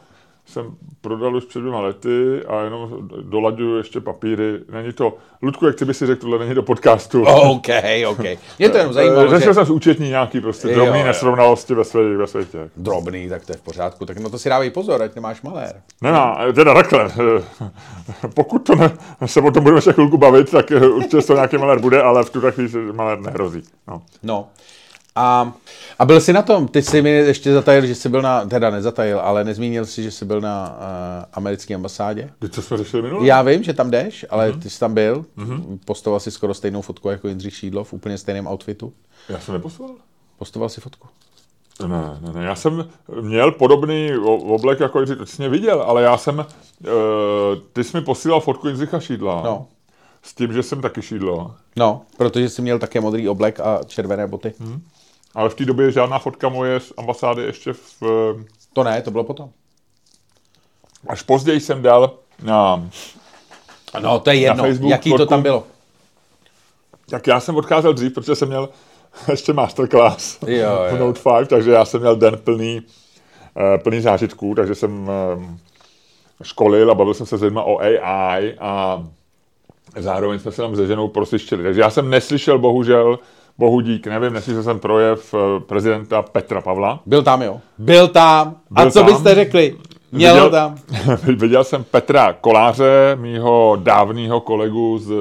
[0.50, 0.66] jsem
[1.00, 4.58] prodal už před dvěma lety a jenom dolaďuju ještě papíry.
[4.72, 7.24] Není to, Ludku, jak ty by si řekl, tohle není do podcastu.
[7.26, 7.66] OK,
[8.08, 8.24] OK.
[8.58, 9.54] Mě to jenom zajímalo, Eh, Řešil že...
[9.54, 11.06] jsem z účetní nějaký prostě Jo, drobný jo.
[11.06, 12.16] nesrovnalosti ve světě.
[12.16, 12.70] Ve světě.
[12.76, 14.06] Drobný, tak to je v pořádku.
[14.06, 15.82] Tak no to si dávej pozor, ať nemáš malér.
[16.02, 17.10] Nemá, eh, teda takhle.
[18.34, 18.90] Pokud to ne,
[19.26, 22.24] se o tom budeme ještě chvilku bavit, tak eh, určitě to nějaký malér bude, ale
[22.24, 23.62] v tuhle chvíli se malér nehrozí.
[23.88, 24.02] No.
[24.22, 24.48] No.
[25.14, 25.52] A,
[25.98, 28.70] a byl jsi na tom, ty jsi mi ještě zatajil, že jsi byl na, teda
[28.70, 32.30] nezatajil, ale nezmínil jsi, že jsi byl na uh, americké ambasádě.
[32.38, 33.26] Teď co jsme řešili minule?
[33.26, 35.24] Já vím, že tam jdeš, ale ty jsi tam byl,
[35.84, 38.92] postoval si skoro stejnou fotku jako Jindřich Šídlo v úplně stejném outfitu.
[39.28, 39.90] Já jsem neposlal.
[40.38, 41.08] Postoval si fotku.
[41.86, 42.88] Ne, ne, ne, já jsem
[43.20, 46.44] měl podobný oblek, jako to jsi mě viděl, ale já jsem, uh,
[47.72, 49.42] ty jsi mi posílal fotku Jindřicha Šídla.
[49.44, 49.66] No.
[50.22, 51.54] S tím, že jsem taky šídlo.
[51.76, 54.54] No, protože jsi měl také modrý oblek a červené boty.
[55.34, 59.10] Ale v té době žádná fotka moje z ambasády ještě v, eh, To ne, to
[59.10, 59.50] bylo potom.
[61.08, 62.88] až později jsem dal na,
[64.00, 65.30] No, to je jedno, Facebook jaký to fotku.
[65.30, 65.64] tam bylo.
[67.10, 68.68] tak já jsem odcházel dřív, protože jsem měl
[69.30, 70.98] ještě masterclass Jo, v jo.
[70.98, 72.82] Note 5, takže já jsem měl den plný,
[73.56, 75.56] eh, plný zážitků, takže jsem eh,
[76.42, 79.04] školil a bavil jsem se s lidmi o AI a
[79.98, 81.62] zároveň jsme se tam se ženou prosvištěli.
[81.62, 83.18] Takže já jsem neslyšel, bohužel,
[83.60, 87.00] bohu dík, nevím, neslyšel jsem projev eh, prezidenta Petra Pavla.
[87.06, 87.60] Byl tam, jo.
[87.78, 88.54] Byl tam.
[88.70, 89.06] Byl a co tam.
[89.06, 89.76] byste řekli?
[90.12, 90.74] Měl Viděl- tam.
[91.36, 95.12] Viděl jsem Petra Koláře, mýho dávného kolegu z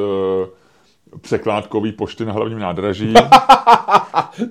[1.22, 3.14] překládkové pošty na hlavním nádraží.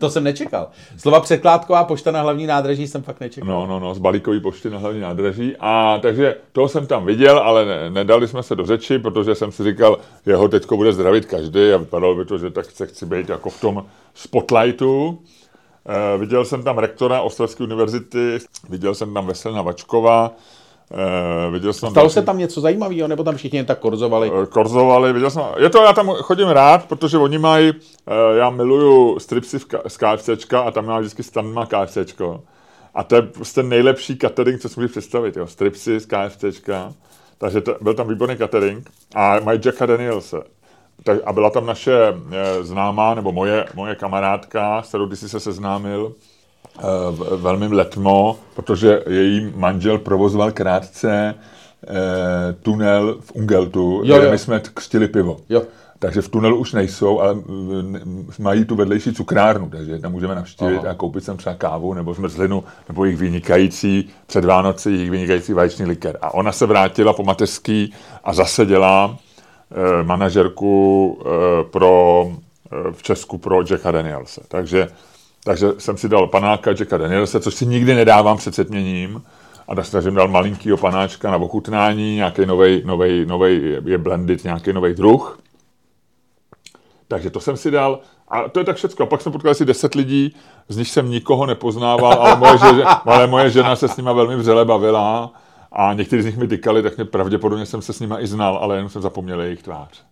[0.01, 0.69] To jsem nečekal.
[0.97, 3.49] Slova překládková pošta na hlavní nádraží jsem fakt nečekal.
[3.49, 5.57] No, no, no, z balíkové pošty na hlavní nádraží.
[5.61, 9.53] A takže toho jsem tam viděl, ale ne, nedali jsme se do řeči, protože jsem
[9.53, 13.07] si říkal, jeho teďko bude zdravit každý a vypadalo by to, že tak se chci
[13.07, 15.19] být jako v tom spotlightu.
[16.15, 20.33] E, viděl jsem tam rektora Ostravské univerzity, viděl jsem tam Veselina Vačkova,
[20.93, 24.33] e, viděl jsem Stalo další- se tam něco zajímavého, nebo tam všichni jen tak korzovali?
[24.43, 27.73] Eh, korzovali, viděl jsem, je to, já tam chodím rád, protože oni mají,
[28.07, 32.41] eh, já miluju stripsy K- z KFCčka a tam má vždycky stan má KFCčko.
[32.95, 36.93] A to je prostě nejlepší catering, co si můžeš představit, jo, stripsy z KFCčka.
[37.39, 40.37] Takže to, byl tam výborný catering a mají Jacka Danielse.
[41.05, 41.93] tak, a byla tam naše
[42.33, 46.13] eh, známá, nebo moje, moje kamarádka, s kterou ty jsi se seznámil,
[47.37, 54.33] velmi letmo, protože její manžel provozoval krátce eh, tunel v Ungeltu, Jo, kde jo.
[54.33, 55.37] my jsme křtili pivo.
[55.49, 55.63] Jo.
[55.99, 60.79] Takže v tunelu už nejsou, ale mm, mají tu vedlejší cukrárnu, takže tam můžeme navštívit
[60.79, 60.91] Aha.
[60.91, 65.87] a koupit sem třeba kávu nebo zmrzlinu, nebo jejich vynikající, před Vánoci jejich vynikající vaječný
[65.87, 66.19] likér.
[66.23, 67.95] A ona se vrátila po mateřský
[68.25, 69.17] a zase dělá
[69.71, 72.27] eh, manažerku eh, pro,
[72.73, 74.41] eh, v Česku pro Jacka Danielse.
[74.49, 74.89] Takže,
[75.49, 79.23] takže jsem si dal panáka Jacka Danielse, což si nikdy nedávám před setměním,
[79.69, 84.95] a jsem dal malinkýho panáčka na ochutnání, nějaký novej, novej, novej je blended, nějaký nový
[84.95, 85.39] druh.
[87.09, 89.03] Takže to jsem si dal, a to je tak všecko.
[89.03, 90.35] A pak jsem potkal asi deset lidí,
[90.69, 94.37] z nich jsem nikoho nepoznával, ale moje, že, ale moje žena se s nima velmi
[94.37, 95.33] vřele bavila
[95.73, 98.57] a někteří z nich mi tykali, tak mě pravděpodobně jsem se s nima i znal,
[98.57, 100.08] ale jenom jsem zapomněl jejich tvář.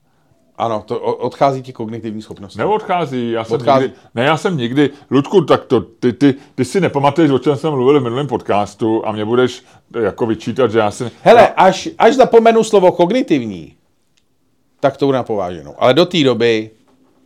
[0.58, 2.58] Ano, to odchází ti kognitivní schopnosti.
[2.58, 3.82] Neodchází, já jsem Odchází.
[3.84, 7.56] nikdy, ne, já jsem nikdy, Ludku, tak to, ty, ty, ty si nepamatuješ, o čem
[7.56, 9.62] jsem mluvil v minulém podcastu a mě budeš
[10.00, 11.10] jako vyčítat, že já si...
[11.22, 13.76] Hele, až, až zapomenu slovo kognitivní,
[14.80, 15.74] tak to bude na pováženou.
[15.78, 16.70] Ale do té doby,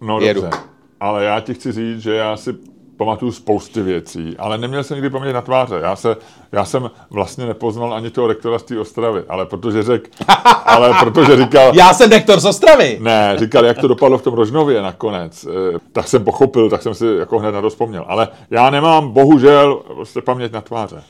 [0.01, 0.40] No Jedu.
[0.40, 0.59] dobře,
[1.01, 2.55] ale já ti chci říct, že já si
[3.00, 5.74] pamatuju spousty věcí, ale neměl jsem nikdy paměť na tváře.
[5.82, 6.16] Já, se,
[6.52, 10.10] já jsem vlastně nepoznal ani toho rektora z té Ostravy, ale protože řek,
[10.64, 12.98] ale protože říkal, já jsem dektor z Ostravy.
[13.00, 16.94] ne, říkal, jak to dopadlo v tom Rožnově nakonec, eh, tak jsem pochopil, tak jsem
[16.94, 18.04] si jako hned na to vzpomněl.
[18.08, 21.02] Ale já nemám, bohužel, prostě paměť na tváře.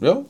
[0.00, 0.22] Jo?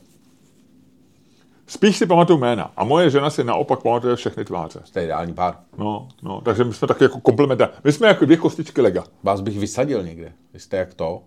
[1.71, 2.71] Spíš si pamatuju jména.
[2.77, 4.79] A moje žena si naopak pamatuje všechny tváře.
[4.95, 5.55] Je ideální pár.
[5.77, 7.73] No, no, takže my jsme taky jako komplementární.
[7.83, 9.03] My jsme jako dvě kostičky lega.
[9.23, 10.31] Vás bych vysadil někde.
[10.53, 11.21] Vy jste jak to.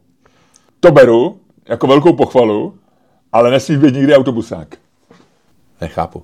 [0.81, 2.79] To beru jako velkou pochvalu,
[3.33, 4.77] ale nesmí být nikdy autobusák.
[5.81, 6.23] Nechápu.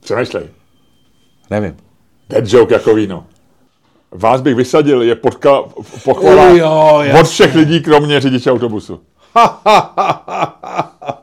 [0.00, 0.48] Přemýšlej.
[1.50, 1.76] Nevím.
[2.28, 3.26] Dead joke jako víno.
[4.10, 5.62] Vás bych vysadil, je podka,
[6.04, 7.20] pochvala Jo, jasně.
[7.20, 9.00] od všech lidí, kromě řidiče autobusu.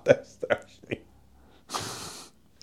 [0.03, 0.97] to je strašný.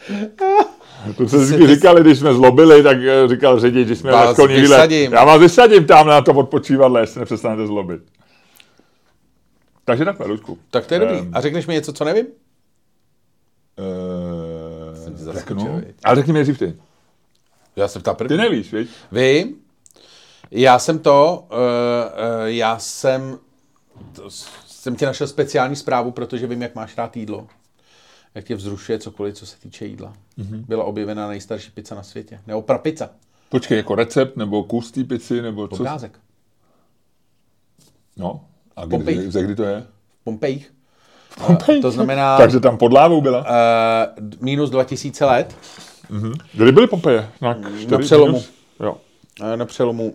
[1.16, 4.32] To se vždycky říkali, když jsme zlobili, tak eh, říkal řidič, když jsme Vás na
[4.32, 4.68] školní výlet.
[4.76, 5.12] vysadím.
[5.12, 8.02] Já vás vysadím tam na to odpočívadle, jestli nepřestanete zlobit.
[9.84, 10.58] Takže takhle, Ludku.
[10.70, 11.18] Tak to je dobrý.
[11.18, 11.30] Ehm.
[11.32, 12.26] A řekneš mi něco, co nevím?
[13.78, 15.82] Uh, zaskočil, řeknu.
[16.04, 16.74] Ale řekni mi nejdřív ty.
[17.76, 18.36] Já jsem ta Ty první.
[18.36, 18.88] nevíš, viď?
[19.12, 19.54] Vím.
[20.50, 23.38] Já jsem to, uh, uh, já jsem,
[24.12, 24.22] to,
[24.66, 27.46] jsem tě našel speciální zprávu, protože vím, jak máš rád jídlo.
[28.34, 30.12] Jak tě vzrušuje cokoliv, co se týče jídla.
[30.38, 30.64] Mm-hmm.
[30.68, 32.40] Byla objevena nejstarší pizza na světě.
[32.46, 33.10] Nebo prapizza.
[33.48, 35.74] Počkej, jako recept, nebo kus té pici, nebo co?
[35.76, 36.18] Obrázek.
[38.16, 38.44] No,
[38.76, 39.80] a kdy, ze kdy to je?
[40.20, 40.74] V Pompejích.
[41.46, 41.82] Pompejích.
[41.82, 43.40] to znamená- Takže tam pod lávou byla?
[43.40, 45.56] Uh, minus 2000 let.
[46.54, 47.30] Kdy byly Pompeje?
[47.40, 48.32] Na, čtyři přelomu.
[48.32, 48.50] minus?
[48.80, 48.96] Jo.
[49.42, 50.14] eh, na přelomu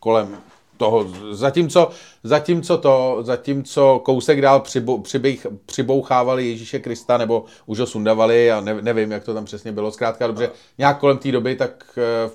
[0.00, 0.36] kolem
[0.82, 1.90] toho, zatímco,
[2.24, 8.60] zatímco to, zatímco kousek dál přibo, přibych, přibouchávali Ježíše Krista, nebo už ho sundavali a
[8.60, 12.30] ne, nevím, jak to tam přesně bylo, zkrátka dobře, nějak kolem té doby, tak eh,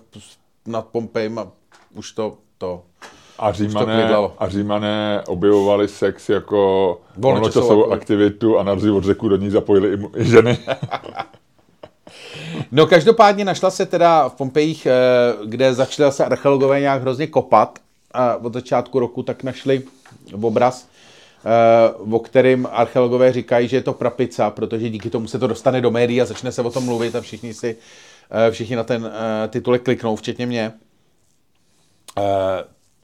[0.65, 1.47] nad Pompejma
[1.95, 2.83] už to, to,
[3.39, 8.59] A římané, a římané objevovali sex jako Volnočasovou aktivitu.
[8.59, 10.57] a na od řeku do ní zapojili i, i ženy.
[12.71, 14.91] No každopádně našla se teda v Pompejích, eh,
[15.45, 17.79] kde začali se archeologové nějak hrozně kopat
[18.11, 19.83] a od začátku roku tak našli
[20.41, 20.87] obraz,
[21.45, 25.81] eh, o kterým archeologové říkají, že je to prapica, protože díky tomu se to dostane
[25.81, 27.77] do médií a začne se o tom mluvit a všichni si
[28.47, 30.73] eh, všichni na ten eh, titulek kliknou, včetně mě.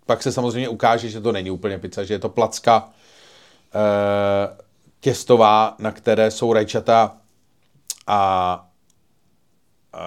[0.06, 2.90] Pak se samozřejmě ukáže, že to není úplně pizza, že je to placka
[5.00, 7.18] těstová, na které jsou rajčata
[8.08, 8.68] a-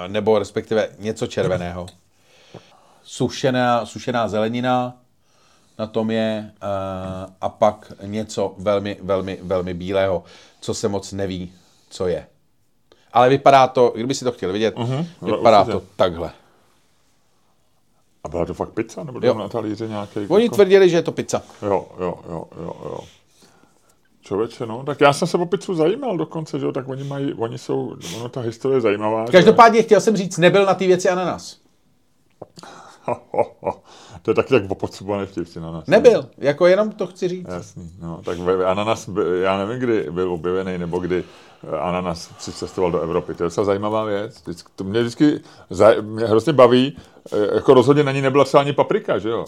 [0.07, 1.87] nebo respektive něco červeného.
[3.09, 4.97] Sušená, sušená zelenina,
[5.79, 10.25] na tom je, eh, a pak něco velmi, velmi, velmi bílého,
[10.61, 11.53] co se moc neví,
[11.91, 12.27] co je.
[13.13, 15.79] Ale vypadá to, kdyby si to chtěl vidět, Mhm, vypadá určitě.
[15.79, 16.31] to takhle.
[18.25, 19.05] A byla to fakt pizza?
[19.05, 20.21] Nebo tam na talíře nějaký?
[20.29, 20.55] Oni jako...
[20.55, 21.43] tvrdili, že je to pizza.
[21.63, 22.99] Jo, jo, jo, jo, jo.
[24.23, 27.35] Člověče, no, tak já jsem se o pizzu zajímal dokonce, že jo, tak oni mají,
[27.35, 29.27] oni jsou, ono ta historie je zajímavá.
[29.27, 31.57] že- Každopádně chtěl jsem říct, nebyl na té věci ananas.
[34.23, 35.87] To je taky tak opotřebovaný vtip si na nás.
[35.87, 37.49] Nebyl, jako jenom to chci říct.
[37.49, 39.11] Jasný, no, tak ananas,
[39.43, 41.25] já nevím, kdy byl objevený, nebo kdy
[41.81, 43.35] ananas přicestoval do Evropy.
[43.35, 44.43] To je docela zajímavá věc.
[44.43, 46.97] Vždycky, to mě vždycky zaj, mě hrozně baví,
[47.33, 49.45] eh, jako rozhodně na ní nebyla třeba ani paprika, že jo?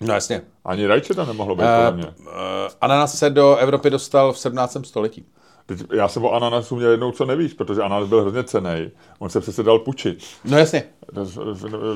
[0.00, 0.42] No jasně.
[0.64, 2.06] Ani rajče tam nemohlo být, podle mě.
[2.06, 2.32] Uh,
[2.80, 4.76] ananas se do Evropy dostal v 17.
[4.84, 5.26] století.
[5.66, 8.90] Teď, já jsem o ananasu měl jednou, co nevíš, protože ananas byl hrozně cený.
[9.18, 10.24] On se přece dal pučit.
[10.44, 10.82] No jasně.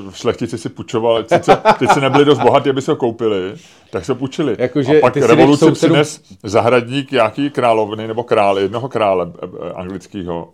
[0.09, 3.53] V šlechtici si pučovali, sice teď si nebyli dost bohatí, aby se ho koupili,
[3.91, 4.55] tak se pučili.
[4.59, 9.73] Jakože a pak revoluci sousedům- přines zahradník nějaký královny nebo krále, jednoho krále eh, eh,
[9.73, 10.49] anglického,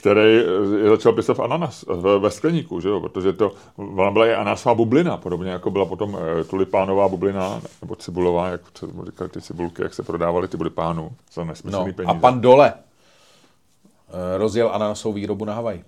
[0.00, 0.40] který
[0.84, 3.00] eh, začal pěstovat ananas ve, ve skleníku, že jo?
[3.00, 7.96] protože to, ona byla i ananasová bublina, podobně jako byla potom eh, tulipánová bublina, nebo
[7.96, 11.48] cibulová, jak se říkali ty cibulky, jak se prodávaly ty bulipánů za No.
[11.48, 12.20] nesmyslný A peníze.
[12.20, 15.82] pan Dole eh, rozjel ananasovou výrobu na Havaj.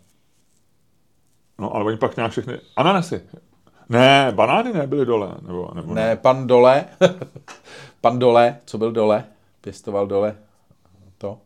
[1.59, 2.59] No, ale oni pak nějak všechny...
[2.77, 3.23] Ananasy.
[3.89, 5.35] Ne, banány nebyly dole.
[5.43, 6.85] Nebo, nebo Ne, pan Dole,
[8.01, 9.25] pan Dole, co byl Dole,
[9.61, 10.37] pěstoval Dole
[11.19, 11.39] to,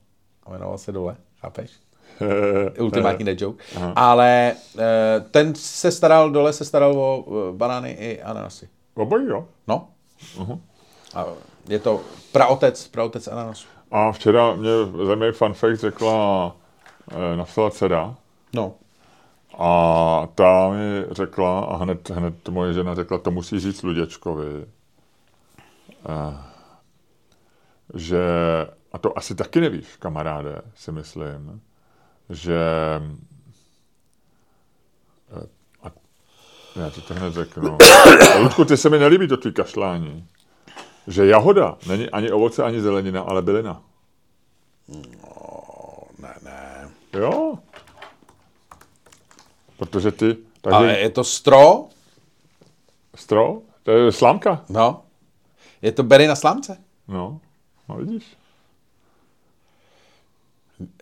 [0.46, 1.70] a jmenoval se Dole, chápeš?
[2.80, 3.64] Ultimátní dead joke.
[3.96, 8.68] Ale eh, ten se staral, Dole se staral o eh, banány i ananasy.
[8.94, 9.44] Obojí, jo.
[9.66, 9.88] No.
[10.38, 10.60] Mhm.
[11.14, 11.24] A
[11.68, 12.00] je to
[12.32, 13.68] praotec, praotec ananasu.
[13.90, 14.70] A včera mě
[15.06, 16.56] zajímavý fun fact řekla,
[17.32, 18.14] eh, napsala dcera,
[18.54, 18.74] No.
[19.58, 24.64] a ta mi řekla, a hned, hned moje žena řekla, to musí říct Luděčkovi,
[26.08, 26.36] eh,
[27.94, 28.18] že,
[28.92, 31.60] a to asi taky nevíš, kamaráde, si myslím,
[32.30, 32.58] že
[35.36, 35.46] eh,
[35.82, 35.90] a,
[36.76, 37.78] já ti to hned řeknu.
[38.42, 40.26] Ludku, ty se mi nelíbí to tvý kašlání.
[41.06, 43.82] Že jahoda není ani ovoce, ani zelenina, ale bylina.
[46.18, 46.90] Ne, ne.
[47.12, 47.58] Jo?
[49.76, 51.88] Protože ty, takže Ale je to stro?
[53.16, 54.64] stro, to je slámka.
[54.68, 55.02] No.
[55.82, 56.78] Je to bery na slámce?
[57.08, 57.40] No,
[57.88, 58.36] no vidíš.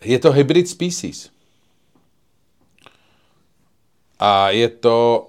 [0.03, 1.29] Je to hybrid species.
[4.19, 5.27] A je to...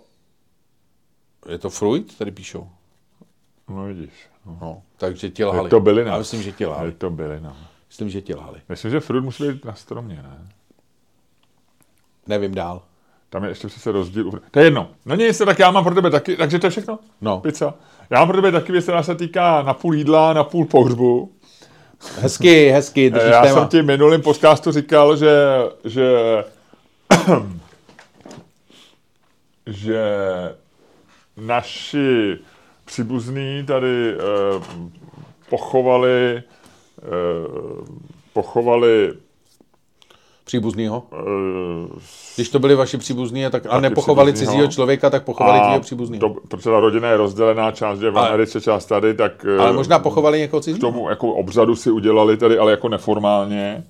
[1.48, 2.68] Je to fruit, tady píšou.
[3.68, 4.12] No vidíš.
[4.46, 4.82] No.
[4.96, 5.66] Takže ti lhali.
[5.66, 6.12] Je to bylina.
[6.12, 6.92] Já myslím, že ti Je lhali.
[6.92, 7.56] to bylina.
[7.88, 8.60] Myslím, že ti lhali.
[8.68, 10.48] Myslím, že fruit musí být na stromě, ne?
[12.26, 12.82] Nevím dál.
[13.30, 14.30] Tam je ještě přece rozdíl.
[14.50, 14.90] To je jedno.
[15.06, 16.98] No nic, tak já mám pro tebe taky, takže to je všechno?
[17.20, 17.40] No.
[17.40, 17.74] Pizza.
[18.10, 21.32] Já mám pro tebe taky věc, která se týká na půl jídla, na půl pohřbu.
[22.20, 23.54] Hezky, hezky, držíš Já téma.
[23.54, 25.32] jsem ti minulým podcastu říkal, že,
[25.84, 26.10] že,
[29.66, 30.04] že
[31.36, 32.38] naši
[32.84, 34.62] příbuzní tady eh,
[35.48, 36.42] pochovali,
[37.02, 37.02] eh,
[38.32, 39.12] pochovali
[40.46, 41.02] Příbuznýho.
[41.12, 41.98] eh,
[42.36, 46.20] Když to byli vaši příbuzní, tak, a nepochovali cizího člověka, tak pochovali tvýho příbuznýho.
[46.28, 49.72] to, protože ta rodina je rozdělená, část je v Americe, část tady, tak eh, Ale
[49.72, 50.80] možná pochovali někoho k cizího?
[50.92, 53.84] tomu jako obřadu si udělali tady, ale jako neformálně.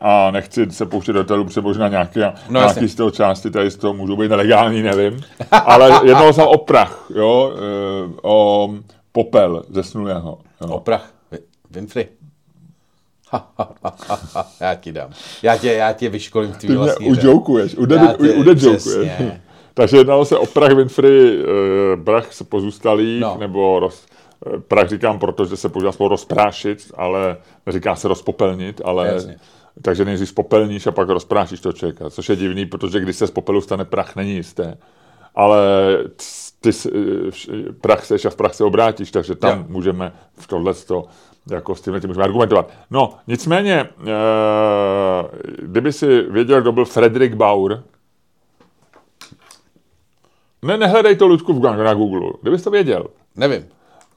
[0.00, 3.70] A nechci se pouštět do detailu, protože možná nějaký, No nějaký z toho části tady
[3.70, 5.20] z toho můžou být nelegální, nevím.
[5.50, 8.70] Ale jednou jsem o prach, jo, eh, o
[9.12, 10.38] popel zesnulého.
[10.60, 10.68] Jo.
[10.68, 11.10] Oprach.
[11.32, 11.38] Vi-
[11.70, 12.06] Winfrey.
[12.06, 13.15] Ha, ha, ha, ha, ha.
[14.60, 15.10] já ti dám.
[15.42, 17.74] Já tě, já tě vyškolím v tvý Ty mě vlastní jokuješ.
[18.78, 19.42] přesně.
[19.74, 23.36] Takže jednalo se o prach Winfrey, eh, prach z pozůstalých, No.
[23.40, 24.06] nebo roz,
[24.46, 29.36] eh, prach říkám, protože se používá slovo rozprášit, ale neříká se rozpopelnit, ale Jasně.
[29.82, 33.30] takže nejdřív popelníš a pak rozprášíš toho člověka, což je divný, protože když se z
[33.30, 34.78] popelu stane prach, není jisté.
[35.36, 35.58] Ale
[36.60, 39.64] ty s- eh, prach seš a v prach se obrátíš, takže tam Jo.
[39.68, 41.04] můžeme v tohleto
[41.50, 42.70] jako s tímhle tím můžeme argumentovat.
[42.90, 43.88] No, nicméně, e,
[45.62, 47.82] kdyby si věděl, kdo byl Frederick Bauer,
[50.62, 52.32] ne, nehledej to, Ludku, v- na Google.
[52.42, 53.06] Kdybys to věděl.
[53.36, 53.66] Nevím.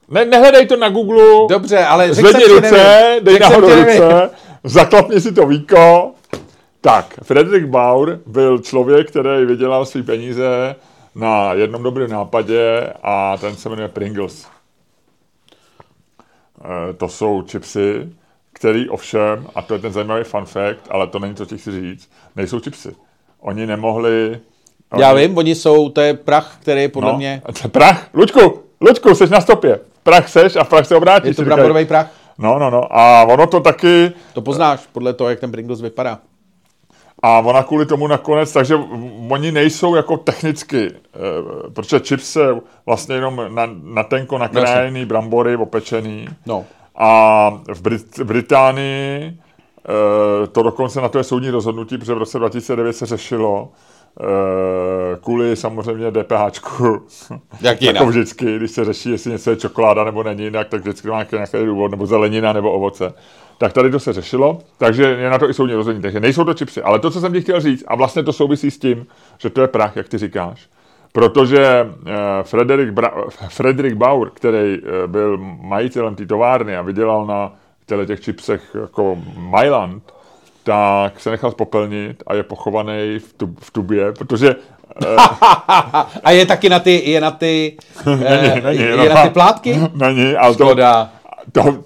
[0.08, 1.24] Ne, nehledej to na Google.
[1.48, 3.24] Dobře, ale řekl Zvedni ruce, nevím.
[3.24, 4.30] dej nahoru ruce,
[4.64, 6.10] zaklapni si to víko.
[6.80, 10.76] Tak, Frederick Bauer byl člověk, který vydělal své peníze
[11.14, 14.46] na jednom dobrém nápadě a ten se jmenuje Pringles.
[16.64, 18.08] Eh, To jsou chipsy,
[18.52, 21.60] který ovšem, a to je ten zajímavý fun fact, ale to není to, co ti
[21.60, 22.96] chci říct, nejsou chipsy.
[23.40, 24.40] Oni nemohli...
[24.98, 27.68] Já oni- vím, oni jsou, to je prach, který je podle mě, a to je
[27.70, 28.08] prach.
[28.14, 29.80] Luďku, Luďku, jsi na stopě.
[30.02, 31.28] Prach seš a prach se obrátíš.
[31.28, 32.10] je to bramborový prach.
[32.38, 32.96] No, no, no.
[32.98, 36.18] A ono to taky, To poznáš podle toho, jak ten Pringles vypadá.
[37.22, 38.76] A ona kvůli tomu nakonec, takže
[39.30, 45.56] oni nejsou jako technicky, eh, protože chips se vlastně jenom na, na tenko nakrájený brambory,
[45.56, 46.28] opečený.
[46.46, 46.64] No.
[46.96, 52.38] A v Brit- Británii eh, to dokonce na to je soudní rozhodnutí, protože v roce
[52.38, 53.68] 2009 se řešilo
[54.20, 54.24] eh,
[55.22, 56.84] kvůli samozřejmě DPHčku.
[57.60, 57.94] Jak jinak.
[57.94, 61.26] jako vždycky, když se řeší, jestli něco je čokoláda nebo není jinak, tak vždycky má
[61.32, 63.12] nějaký důvod, nebo zelenina, nebo ovoce.
[63.60, 66.02] Tak tady to se řešilo, takže je na to i soudní rozhodnutí.
[66.02, 66.82] Takže nejsou to čipsy.
[66.82, 69.06] Ale to, co jsem ti chtěl říct, a vlastně to souvisí s tím,
[69.38, 70.68] že to je prach, jak ty říkáš,
[71.12, 77.52] protože eh, Frederick, Bra- Frederick Bauer, který eh, byl majitelem té továrny a vydělal na
[77.86, 80.02] těle těch čipsech jako Myland,
[80.64, 84.56] tak se nechal spopelnit a je pochovaný v, tu, v tubě, protože
[86.24, 89.14] A je taky na ty, je na ty, eh, není, je no.
[89.14, 89.80] na ty plátky?
[89.94, 90.76] není, ale to,
[91.52, 91.84] to,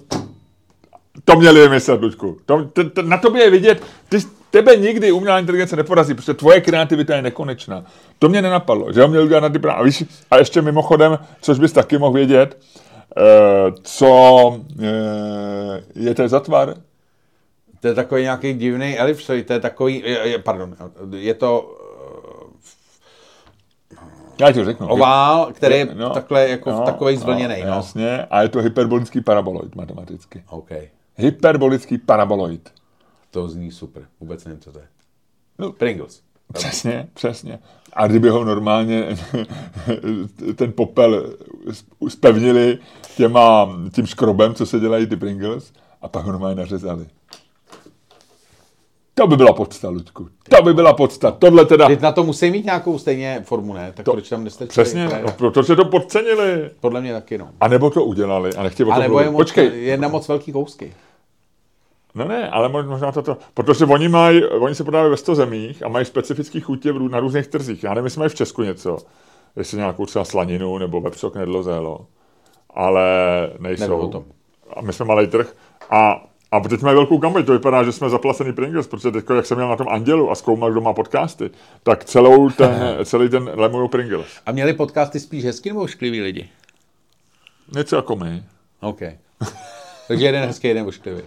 [1.25, 2.37] to měli vymyslet, Luďku.
[2.45, 4.17] To, to, to, na tobě je vidět, ty,
[4.49, 7.85] tebe nikdy umělá inteligence neporazí, protože tvoje kreativita je nekonečná.
[8.19, 9.79] To mě nenapadlo, že ho měl udělat na ty právě.
[9.81, 12.57] A, víš, a ještě mimochodem, což bys taky mohl vědět,
[13.17, 13.21] eh,
[13.83, 16.73] co eh, je to za tvar?
[17.79, 20.75] To je takový nějaký divný elipsoid, to je takový, je, pardon,
[21.15, 21.77] je to
[24.39, 24.87] Já ti to řeknu.
[24.87, 27.67] ovál, který je No, takhle jako no, takový zvlněný, no.
[27.75, 30.43] Jasně, a je to hyperbolický paraboloid matematicky.
[30.49, 30.69] OK,
[31.17, 32.73] Hyperbolický paraboloid.
[33.31, 34.87] to zní super, vůbec nevím, co to je.
[35.59, 35.71] No.
[35.71, 36.21] Pringles.
[36.53, 37.59] Přesně, přesně.
[37.93, 39.07] A kdyby ho normálně
[40.55, 41.33] ten popel
[42.07, 42.79] spevnili
[43.17, 47.07] těma, tím škrobem, co se dělají ty Pringles, a pak ho normálně nařezali.
[49.17, 50.29] To by byla podsta, Luďku.
[50.49, 51.31] To by byla podsta.
[51.31, 51.87] Tohle teda...
[51.87, 53.93] Teď na to musí mít nějakou stejně formu, ne?
[53.95, 54.69] Tak to, proč tam nestačí?
[54.69, 56.69] Přesně, no, protože to podcenili.
[56.79, 57.49] Podle mě taky, no.
[57.61, 60.27] A nebo to udělali a nechtěli o tom nebo je, moc, Počkej, je na moc
[60.27, 60.93] velký kousky.
[62.15, 65.83] No ne, ale mo- možná toto, protože oni, mají, oni se prodávají ve 100 zemích
[65.83, 67.83] a mají specifické chutě na různých trzích.
[67.83, 68.97] Já nevím, jestli mají v Česku něco,
[69.55, 72.05] jestli nějakou třeba slaninu nebo vepřok nedlozélo,
[72.69, 73.03] ale
[73.59, 74.25] Nevím nejsou.
[74.75, 75.53] A my jsme malý trh
[75.89, 79.45] a, a teď mají velkou kampaň, to vypadá, že jsme zaplacený Pringles, protože teď, jak
[79.45, 81.49] jsem měl na tom Andělu a zkoumal, kdo má podcasty,
[81.83, 84.27] tak celou ten, celý ten lemují Pringles.
[84.45, 86.49] A měli podcasty spíš hezký nebo ošklivý lidi?
[87.75, 88.43] Něco jako my.
[88.81, 88.99] OK.
[90.07, 91.21] Takže jeden hezký, jeden ošklivý.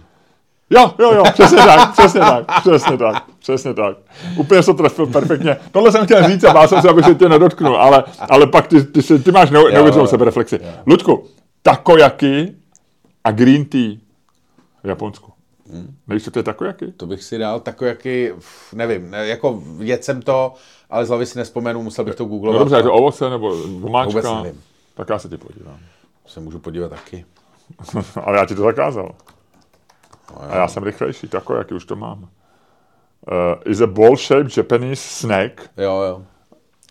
[0.69, 3.97] Jo, jo, jo, přesně tak, přesně tak, přesně tak, přesně tak.
[4.37, 5.57] Úplně se to trefil perfektně.
[5.71, 8.67] Tohle jsem chtěl říct a bál jsem se, aby se tě nedotknul, ale, ale pak
[8.67, 10.59] ty, ty, ty máš neu, neuvěřitelnou sebereflexi.
[10.87, 11.27] Luďku,
[11.61, 12.53] takojaky
[13.23, 14.08] a green tea
[14.83, 15.33] v Japonsku.
[15.71, 15.95] Hmm.
[16.07, 16.91] Nevíš, co to je takojaky?
[16.91, 17.63] To bych si dal
[18.37, 20.53] uf, nevím, ne, jako jedl jsem to,
[20.89, 22.59] ale z hlavy si nespomenu, musel bych to No googlovat.
[22.59, 24.41] dobře, je to ovoce nebo Vůbec vomáčka?
[24.43, 24.61] nevím.
[24.93, 25.79] Tak já se ti podívám.
[26.25, 27.25] Se můžu podívat taky.
[28.23, 29.15] ale já ti to zakázal.
[30.31, 32.19] No, A já jsem rychlejší, takojaky už to mám.
[33.31, 33.37] Uh,
[33.71, 36.23] is a ball-shaped Japanese snack Jo, jo.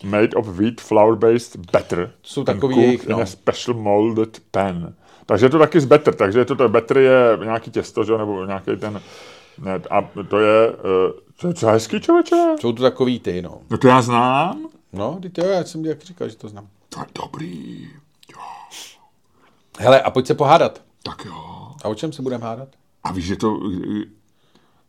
[0.03, 2.11] made of wheat flour-based batter.
[2.23, 3.21] Jsou takový jejich, in no.
[3.21, 4.93] a special molded pan.
[5.29, 8.11] Takže je to taky z batter, takže je to, to batter je nějaký těsto, že?
[8.11, 9.01] jo, nebo nějaký ten,
[9.57, 10.77] ne, a to je, uh,
[11.41, 12.35] to je co hezký člověče?
[12.59, 13.61] Jsou to takový ty, no.
[13.69, 14.69] No to já znám.
[14.93, 16.67] No, teď jo, já jsem jak říkal, že to znám.
[16.89, 17.89] To je dobrý.
[19.79, 20.81] Hele, a pojď se pohádat.
[21.03, 21.71] Tak jo.
[21.83, 22.69] A o čem se budeme hádat?
[23.03, 23.59] A víš, že to,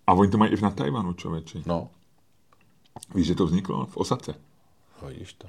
[0.06, 1.58] a oni to mají i na Tajvanu, člověče.
[1.66, 1.88] No,
[3.14, 4.34] Víš, že to vzniklo v Osace.
[5.08, 5.48] vidíš to.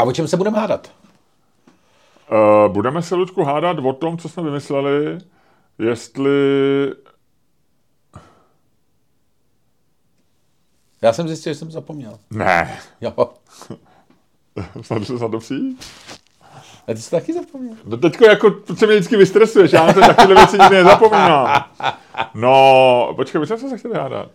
[0.00, 0.92] A o čem se budeme hádat?
[2.32, 5.18] Uh, budeme se, Ludku, hádat o tom, co jsme vymysleli,
[5.78, 6.30] jestli...
[11.02, 12.18] Já jsem zjistil, že jsem zapomněl.
[12.30, 12.78] Ne.
[13.00, 13.12] Jo.
[14.82, 15.84] Snad se snad to přijít?
[16.88, 17.76] A ty jsi to taky zapomněl.
[17.84, 21.64] No teďko jako, to se mě vždycky vystresuješ, já na to takové věci nikdy nezapomínám.
[22.34, 24.30] No, počkej, my jsme se chtěli hádat.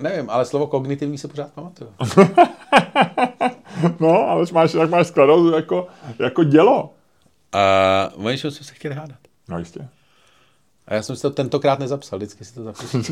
[0.00, 1.90] Nevím, ale slovo kognitivní se pořád pamatuju.
[4.00, 5.86] No, ale máš, tak máš skladou jako,
[6.18, 6.94] jako dělo.
[8.16, 9.18] Uh, o čem jsme se chtěli hádat?
[9.48, 9.88] No jistě.
[10.86, 13.02] A já jsem si to tentokrát nezapsal, vždycky si to zapíšu.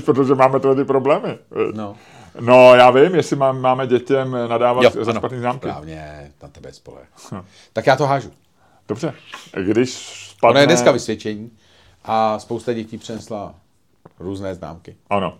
[0.04, 1.38] Protože máme ty problémy.
[1.74, 1.96] No.
[2.40, 5.58] No, já vím, jestli mám, máme dětem nadávat Jo, za ano, špatný známky.
[5.68, 7.00] správně, na tebe spole.
[7.72, 8.32] tak já to hážu.
[8.88, 9.14] Dobře.
[9.62, 10.60] Když Ono spadne...
[10.60, 11.50] je dneska vysvědčení
[12.04, 13.54] a spousta dětí přinesla
[14.18, 14.96] různé známky.
[15.10, 15.38] Ano.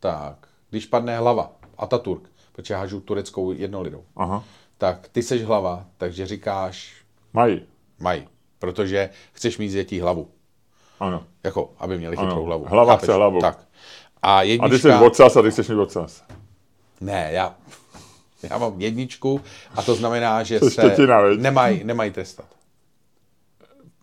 [0.00, 0.36] Tak,
[0.70, 2.22] když padne hlava, Ataturk,
[2.52, 4.44] protože hážu tureckou jednolidou, Aha.
[4.78, 6.92] tak ty seš hlava, takže říkáš
[7.32, 7.62] Mají.
[8.00, 8.26] maj,
[8.58, 10.28] protože chceš mít z dětí hlavu.
[11.00, 11.24] Ano.
[11.44, 12.64] Jako, aby měli Ano, chytrou hlavu.
[12.68, 13.04] hlava Chápeš?
[13.08, 13.40] chce hlavu.
[13.40, 13.58] Tak.
[14.22, 14.98] A A ty jednička...
[14.98, 16.24] jsi ocas a ty chceš mít ocas.
[17.00, 17.54] Ne, já,
[18.50, 19.40] já mám jedničku
[19.74, 20.96] a to znamená, že je se
[21.36, 22.46] nemají nemaj trestat.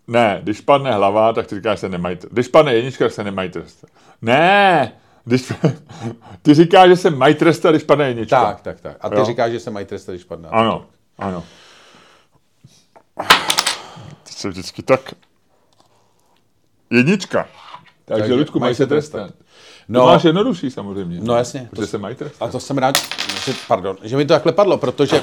[0.06, 2.32] Ne, když padne hlava, tak ty říkáš, že se nemají trestat.
[2.32, 3.90] Když padne jednička, tak se nemají trestat.
[4.22, 4.92] Ne,
[5.24, 5.52] když,
[6.42, 8.44] ty říkáš, že se mají trestat, když padne jednička.
[8.44, 8.96] Tak, tak, tak.
[9.00, 9.24] A ty Jo.
[9.24, 10.48] říkáš, že se mají trestat, když padne.
[10.48, 10.86] Ano,
[11.18, 11.44] ano.
[14.22, 15.14] Ty se vždycky tak...
[16.90, 17.48] Jednička.
[18.04, 19.30] Takže, Takže Ludku, mají se trestat.
[19.88, 21.18] No, No, to máš jednodušší samozřejmě.
[21.22, 21.68] No, jasně.
[21.70, 22.48] Protože se mají trestat.
[22.48, 22.96] a to jsem rád,
[23.44, 25.20] že, pardon, že mi to takhle padlo, protože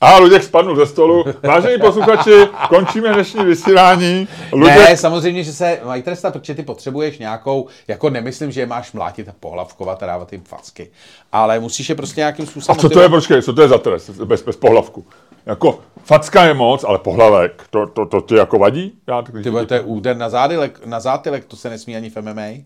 [0.00, 1.24] A Luděk spadnul ze stolu.
[1.42, 2.30] Vážení posluchači,
[2.68, 4.28] končíme dnešní vysílání.
[4.52, 8.66] Luděk, Ne, samozřejmě, že se mají trestat, protože ty potřebuješ nějakou, jako nemyslím, že je
[8.66, 10.90] máš mlátit a pohlavkovat a dávat jim facky,
[11.32, 13.78] ale musíš je prostě nějakým a způsobem co to je, počkej, co to je za
[13.78, 15.06] trest bez, bez pohlavku?
[15.46, 18.92] Jako facka je moc, ale pohlavek, to, to, to ti jako vadí?
[19.06, 22.16] Já, Ty vole, to je úder na, zádylek, na zátylek, to se nesmí ani v
[22.16, 22.64] MMA.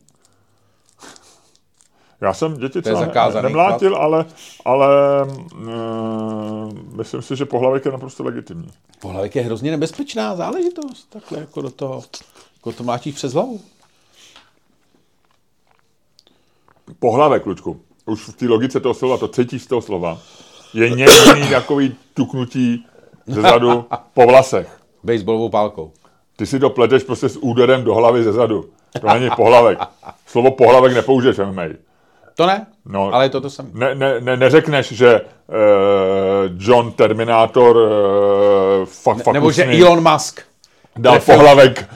[2.21, 4.25] Já jsem děti třeba ne, nemlátil, ale,
[4.65, 4.89] ale
[5.25, 8.69] uh, myslím si, že pohlavek je naprosto legitimní.
[9.01, 12.03] Pohlavek je hrozně nebezpečná záležitost, takhle jako do toho,
[12.57, 13.61] jako to mlátíš přes hlavu.
[16.99, 20.19] Pohlavek, Lučku, už v té logice toho slova, to cítíš z toho slova,
[20.75, 22.87] je někdy takový tuknutí
[23.27, 24.81] zezadu po vlasech.
[25.05, 25.93] Baseballovou pálkou.
[26.37, 28.71] Ty si to pleteš prostě s úderem do hlavy zezadu.
[29.01, 29.79] To není pohlavek.
[30.27, 31.90] Slovo pohlavek nepoužiješ MMA.
[32.41, 33.69] To ne, No, ale je to to samé.
[33.73, 35.57] Ne, ne, ne, neřekneš, že uh,
[36.59, 40.41] John Terminator uh, fakt, fakt Nebo že Elon Musk.
[40.97, 41.89] dal trefil- pohlavek,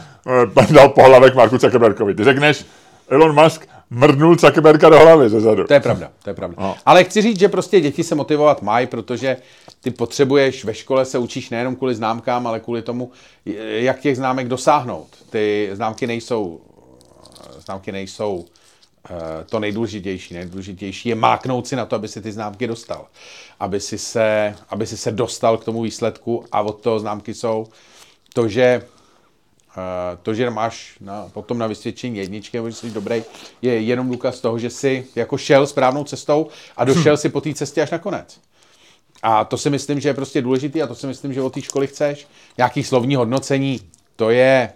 [0.57, 2.15] uh, dal pohlavek Marku Zuckerbergovi.
[2.15, 2.65] Ty řekneš,
[3.09, 5.65] Elon Musk mrdnul Zuckerberga do hlavy zezadu.
[5.65, 6.57] To je pravda, to je pravda.
[6.61, 6.75] No.
[6.87, 9.37] Ale chci říct, že prostě děti se motivovat mají, protože
[9.81, 13.11] ty potřebuješ, ve škole se učíš nejenom kvůli známkám, ale kvůli tomu,
[13.77, 15.09] jak těch známek dosáhnout.
[15.31, 16.61] Ty známky nejsou,
[17.67, 18.64] známky nejsou eh,
[19.47, 20.35] to nejdůležitější.
[20.35, 23.07] Nejdůležitější je máknout si na to, aby si ty známky dostal.
[23.61, 27.67] Aby si se, aby si se dostal k tomu výsledku a od toho známky jsou
[28.33, 28.83] to, že
[29.77, 33.23] Eh, to, že máš na, potom na vysvědčení jedničky, nebo že jsi dobrý,
[33.63, 37.55] je jenom důkaz toho, že jsi jako šel správnou cestou a došel si po té
[37.55, 38.41] cestě až na konec.
[39.23, 41.63] A to si myslím, že je prostě důležitý a to si myslím, že od té
[41.63, 42.27] školy chceš.
[42.59, 43.81] Nějaký slovní hodnocení,
[44.17, 44.73] to je,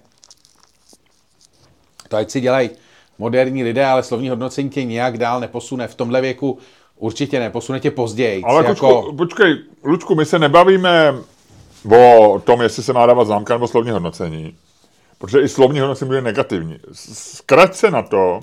[2.08, 2.70] to ať si dělají
[3.18, 5.88] moderní lidé, ale slovní hodnocení tě nějak dál neposune.
[5.88, 6.58] V tomhle věku
[6.96, 8.42] určitě ne, posune tě později.
[8.42, 11.14] Ale jako, Kučku, počkej, Lučku, my se nebavíme
[11.90, 14.54] o tom, jestli se má dávat známka nebo slovní hodnocení.
[15.18, 16.76] Protože i slovní hodnocení bude negativní.
[16.92, 18.40] Zkrať se na to,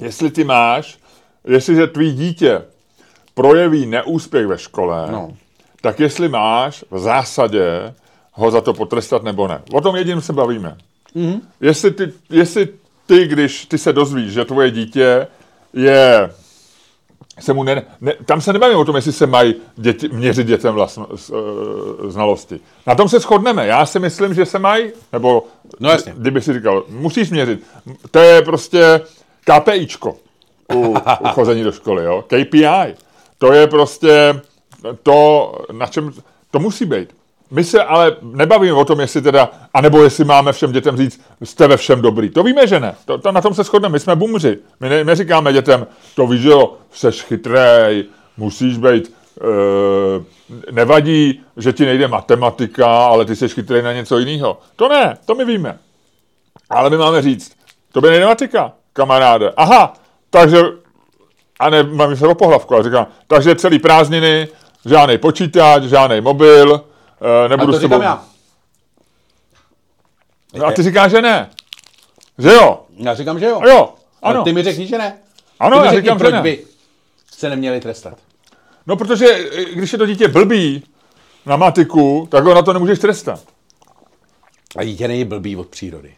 [0.00, 0.98] jestli ty máš,
[1.46, 2.62] jestliže tvý dítě
[3.34, 5.32] projeví neúspěch ve škole, No.
[5.80, 7.94] tak jestli máš v zásadě
[8.32, 9.62] ho za to potrestat nebo ne.
[9.72, 10.76] O tom jediném se bavíme.
[11.16, 11.40] Mm-hmm.
[11.60, 12.68] Jestli, ty, jestli
[13.08, 15.26] ty, když ty se dozvíš, že tvoje dítě
[15.72, 16.30] je
[17.40, 20.74] se mu ne, ne, tam se nebavíme o tom, jestli se mají děti, měřit dětem
[20.74, 22.60] vlastno, s, e, znalosti.
[22.86, 23.66] Na tom se shodneme.
[23.66, 25.46] Já si myslím, že se mají, nebo
[25.80, 26.14] No jasně.
[26.16, 27.62] kdyby si říkal, musíš měřit.
[28.10, 29.00] To je prostě
[29.44, 30.16] KPIčko
[30.74, 32.24] u, u chození do školy, jo?
[32.26, 32.94] KPI.
[33.38, 34.40] To je prostě
[35.02, 36.12] to, na čem,
[36.50, 37.08] to musí být.
[37.50, 41.66] My se ale nebavíme o tom, jestli teda, anebo jestli máme všem dětem říct, jste
[41.68, 42.30] ve všem dobrý.
[42.30, 42.94] To víme, že ne.
[43.04, 43.92] To, to na tom se shodneme.
[43.92, 44.58] My jsme bumři.
[44.80, 48.04] My ne, neříkáme dětem, to víš, že jo, seš chytrej,
[48.36, 54.58] musíš být, e, nevadí, že ti nejde matematika, ale ty jsi chytrej na něco jiného.
[54.76, 55.78] To ne, to my víme.
[56.70, 57.52] Ale my máme říct,
[57.92, 59.52] to by nejde matika, kamaráde.
[59.56, 59.92] Aha,
[60.30, 60.62] takže,
[61.60, 64.48] a ne, mám se o pohlavku, ale říkám, takže celý prázdniny,
[64.86, 66.84] žádný počítač, žádný mobil,
[67.20, 67.94] a nebudu to s tebou...
[67.94, 68.02] říkám
[70.54, 70.64] já.
[70.66, 71.50] A ty říkáš, že ne.
[72.38, 72.82] Že jo?
[72.96, 73.60] Já říkám, že jo.
[73.60, 74.44] A jo, ano.
[74.44, 75.18] ty mi řekni, že ne.
[75.60, 76.42] Ano, ty mi já řekni, říkám, že proč ne.
[76.42, 76.64] by
[77.32, 78.18] se neměli trestat.
[78.86, 80.82] No protože e, když je to dítě blbý
[81.46, 83.44] na matiku, tak ho na to nemůžeš trestat.
[84.76, 86.14] A dítě není blbý od přírody.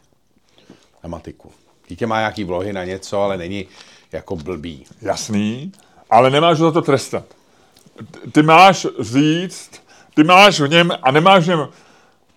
[1.02, 1.52] Na matiku.
[1.88, 3.66] Dítě má nějaký vlohy na něco, ale není
[4.12, 4.84] jako blbý.
[5.02, 5.72] Jasný,
[6.10, 7.24] ale nemáš ho za to trestat.
[8.32, 9.70] Ty máš říct,
[10.14, 11.68] ty máš v něm, a nemáš v něm,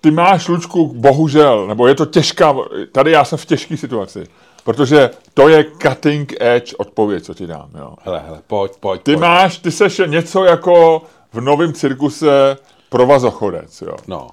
[0.02, 2.56] ty máš, Lučku, bohužel, nebo je to těžká,
[2.92, 4.24] tady já jsem v těžké situaci,
[4.64, 7.94] protože to je cutting edge odpověď, co ti dám, jo.
[8.04, 9.22] Hele, hele, pojď, pojď, Ty pojď.
[9.22, 11.02] máš, ty seš něco jako
[11.34, 12.58] v novém cirkuse
[12.90, 13.96] provazochodec, jo.
[14.08, 14.28] No.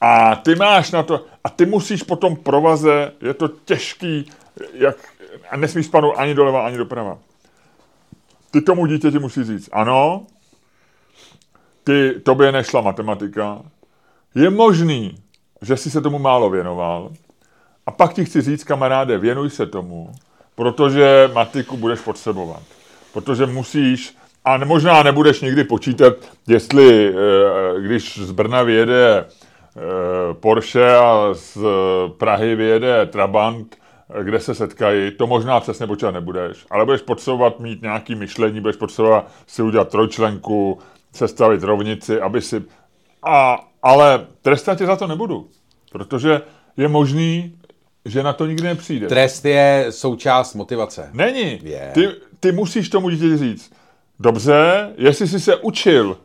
[0.00, 4.30] A ty máš na to, a ty musíš po tom provaze, je to těžký,
[4.74, 4.96] jak,
[5.50, 7.18] a nesmíš spadnout ani doleva, ani doprava.
[8.50, 10.22] Ty tomu dítěti musí říct, ano,
[11.84, 13.62] ty, tobě nešla matematika,
[14.34, 15.14] je možný,
[15.62, 17.10] že jsi se tomu málo věnoval,
[17.86, 20.12] a pak ti chci říct, kamaráde, věnuj se tomu,
[20.54, 22.62] protože matiku budeš potřebovat.
[23.12, 26.14] Protože musíš, a možná nebudeš nikdy počítat,
[26.46, 29.24] jestli, eh, když z Brna vyjede
[29.76, 31.58] eh, Porsche a z
[32.18, 33.76] Prahy vyjede Trabant,
[34.20, 38.60] eh, kde se setkají, to možná přesně počítat nebudeš, ale budeš potřebovat mít nějaký myšlení,
[38.60, 40.78] budeš potřebovat si udělat trojčlenku,
[41.12, 42.62] sestavit rovnici, aby si...
[43.22, 45.48] A, ale trestat tě za to nebudu,
[45.92, 46.42] protože
[46.76, 47.54] je možný,
[48.04, 49.06] že na to nikdy nepřijde.
[49.06, 51.10] Trest je součást motivace.
[51.12, 51.60] Není.
[51.62, 51.90] Je.
[51.94, 52.08] Ty,
[52.40, 53.72] ty musíš tomu dítěti říct,
[54.20, 56.18] dobře, jestli jsi se učil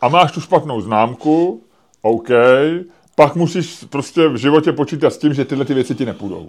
[0.00, 1.64] a máš tu špatnou známku,
[2.02, 2.28] OK,
[3.18, 6.48] pak musíš prostě v životě počítat s tím, že tyhle ty věci ti nepůjdou.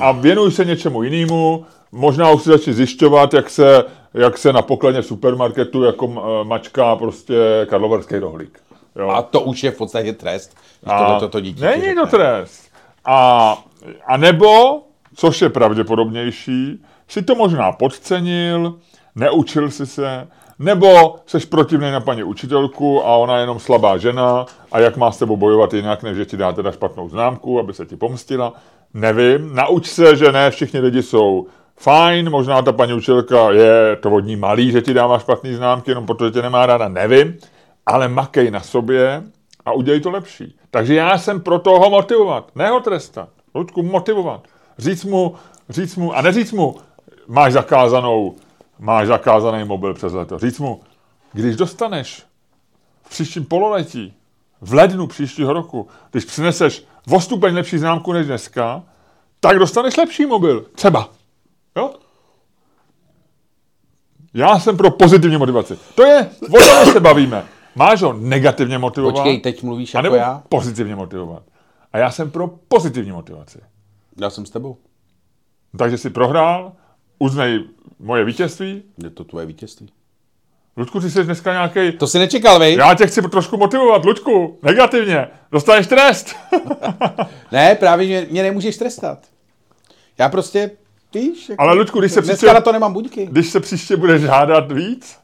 [0.00, 3.84] A věnuj se něčemu jinému, možná už si začni zjišťovat, jak se,
[4.14, 6.08] jak se na pokladně v supermarketu jako
[6.44, 7.34] mačka prostě
[7.66, 8.58] karlovarský rohlík.
[8.96, 9.08] Jo.
[9.08, 10.56] A to už je v podstatě trest.
[10.82, 12.70] když tohle to, dítě Není to trest.
[13.04, 13.58] A,
[14.06, 14.82] a nebo,
[15.14, 18.78] což je pravděpodobnější, si to možná podcenil,
[19.14, 20.28] neučil si se,
[20.58, 25.12] nebo seš protivný na paní učitelku a ona je jenom slabá žena a jak má
[25.12, 28.52] s tebou bojovat jinak, než že ti dá teda špatnou známku, aby se ti pomstila.
[28.94, 29.54] Nevím.
[29.54, 31.46] Nauč se, že ne všichni lidi jsou
[31.76, 36.06] fajn, možná ta paní učitelka je to vodní malý, že ti dává špatný známky, jenom
[36.06, 37.36] protože tě nemá ráda, nevím.
[37.86, 39.22] Ale makej na sobě
[39.64, 40.56] a udělej to lepší.
[40.70, 43.28] Takže já jsem pro toho motivovat, ne ho trestat.
[43.54, 44.40] Ludku, motivovat.
[44.78, 45.34] Říct mu,
[45.68, 46.76] říct mu, a neříct mu,
[47.26, 48.34] máš zakázanou,
[48.78, 50.38] máš zakázaný mobil přes leto.
[50.38, 50.80] Říct mu,
[51.32, 52.22] když dostaneš
[53.02, 54.14] v příštím pololetí,
[54.60, 58.82] v lednu příštího roku, když přineseš o stupeň lepší známku než dneska,
[59.40, 60.66] tak dostaneš lepší mobil.
[60.74, 61.08] Třeba.
[61.76, 61.94] Jo?
[64.34, 65.78] Já jsem pro pozitivní motivaci.
[65.94, 67.44] To je, o tom se bavíme.
[67.74, 70.42] Máš ho negativně motivovat, Počkej, teď mluvíš jako já?
[70.48, 71.42] pozitivně motivovat.
[71.92, 73.58] A já jsem pro pozitivní motivaci.
[74.20, 74.76] Já jsem s tebou.
[75.78, 76.72] Takže si prohrál,
[77.18, 77.64] uznej
[77.98, 78.82] moje vítězství.
[79.04, 79.88] Je to tvoje vítězství.
[80.76, 81.98] Ludku, ty jsi dneska nějaký.
[81.98, 82.74] To si nečekal, vej?
[82.74, 85.28] Já tě chci trošku motivovat, Ludku, negativně.
[85.52, 86.36] Dostaneš trest.
[87.52, 89.18] Ne, právě mě, mě nemůžeš trestat.
[90.18, 90.70] Já prostě,
[91.14, 93.26] víš, jako, Ale Ludku, když se dneska příště, na to nemám buňky.
[93.26, 95.16] když se příště budeš žádat víc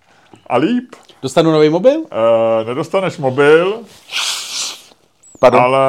[0.46, 1.98] a líp, Dostanu nový mobil?
[2.00, 2.06] uh,
[2.66, 3.80] nedostaneš mobil,
[5.40, 5.60] Pardon.
[5.60, 5.82] ale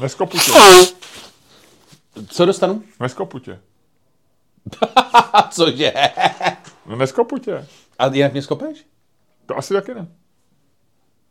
[0.00, 0.52] neskopu tě.
[2.28, 2.82] Co dostanu?
[3.00, 3.58] Neskopu tě.
[5.50, 5.92] Cože?
[6.86, 7.66] No neskopu tě.
[7.98, 8.86] A jinak mě skopeš?
[9.46, 10.08] To asi taky ne.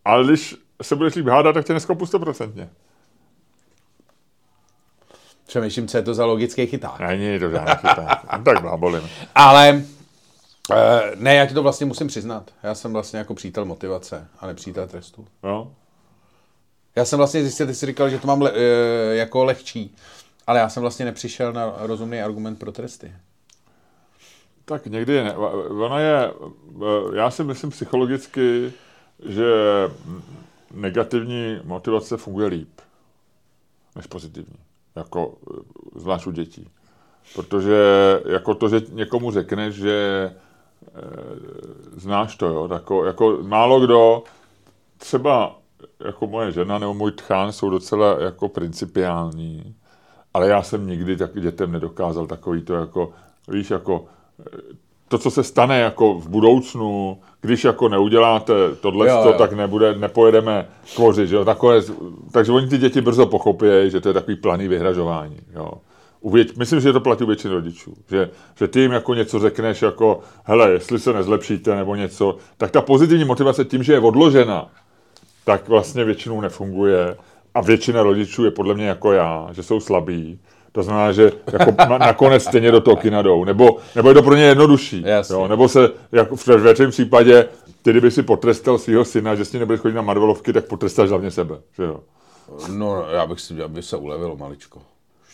[0.05, 2.69] Ale když se budeš líp hádat, tak tě neskopu stoprocentně.
[5.47, 6.99] Přemýšlím, co je to za logický chyták.
[6.99, 8.37] Není to žádný chyták.
[8.37, 9.09] No tak blábolím.
[9.35, 9.83] Ale
[10.71, 12.51] eh, ne, já ti to vlastně musím přiznat.
[12.63, 15.27] Já jsem vlastně jako přítel motivace a nepřítel trestu.
[15.43, 15.75] No.
[16.95, 19.95] Já jsem vlastně zjistil, ty jsi říkal, že to mám le, eh, jako lehčí.
[20.47, 23.13] Ale já jsem vlastně nepřišel na rozumný argument pro tresty.
[24.65, 25.37] Tak někdy ne,
[25.85, 26.33] ona je,
[27.13, 28.73] já si myslím psychologicky,
[29.25, 29.53] že
[30.73, 32.81] negativní motivace funguje líp
[33.95, 34.55] než pozitivní,
[34.95, 35.37] jako
[35.95, 36.69] zvlášť u dětí.
[37.35, 37.75] Protože
[38.25, 40.31] jako to, že někomu řekneš, že e,
[41.91, 44.23] znáš to, jo, jako, jako málo kdo,
[44.97, 45.59] třeba
[46.05, 49.75] jako moje žena nebo můj tchán jsou docela jako principiální,
[50.33, 53.11] ale já jsem nikdy tak dětem nedokázal takový to jako,
[53.47, 54.05] víš, jako
[55.07, 59.33] to, co se stane jako v budoucnu, když jako neuděláte tohle, Jo, jo.
[59.37, 61.81] tak nebude, nepojedeme kvořit, že jo, takové,
[62.31, 65.71] takže oni ty děti brzo pochopí, že to je takový planý vyhražování, jo.
[66.21, 69.39] U vět, myslím, že to platí u většiny rodičů, že, že ty jim jako něco
[69.39, 73.99] řekneš, jako hele, jestli se nezlepšíte nebo něco, tak ta pozitivní motivace tím, že je
[73.99, 74.69] odložena,
[75.45, 77.17] tak vlastně většinou nefunguje
[77.53, 80.39] a většina rodičů je podle mě jako já, že jsou slabí.
[80.71, 83.45] To znamená, že jako na, nakonec stejně do toho kina jdou.
[83.45, 85.03] Nebo, nebo je to pro ně jednodušší.
[85.05, 85.35] Jasně.
[85.35, 85.47] Jo?
[85.47, 87.45] Nebo se, jako v větším případě,
[87.81, 91.09] ty kdyby si potrestal svého syna, že s ním nebudeš chodit na Marvelovky, tak potrestáš
[91.09, 91.55] hlavně sebe.
[91.77, 91.99] Že jo?
[92.69, 94.81] No, já bych si, aby se ulevilo maličko.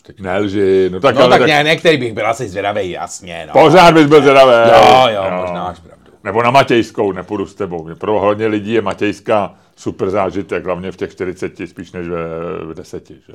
[0.08, 0.20] Teď.
[0.20, 3.54] Nelži, no tak, No ale tak, tak ne, některý bych byl asi zvědavý, jasně, no.
[3.54, 4.72] pořád bys byl zvědavý.
[4.72, 5.97] Jo, jo, možná máš pravdu.
[6.28, 7.90] Nebo na Matějskou, nepůjdu s tebou.
[7.98, 12.18] Pro hodně lidí je Matějská super zážitek, hlavně v těch 40, spíš než ve,
[12.66, 13.10] v 10.
[13.10, 13.34] Že?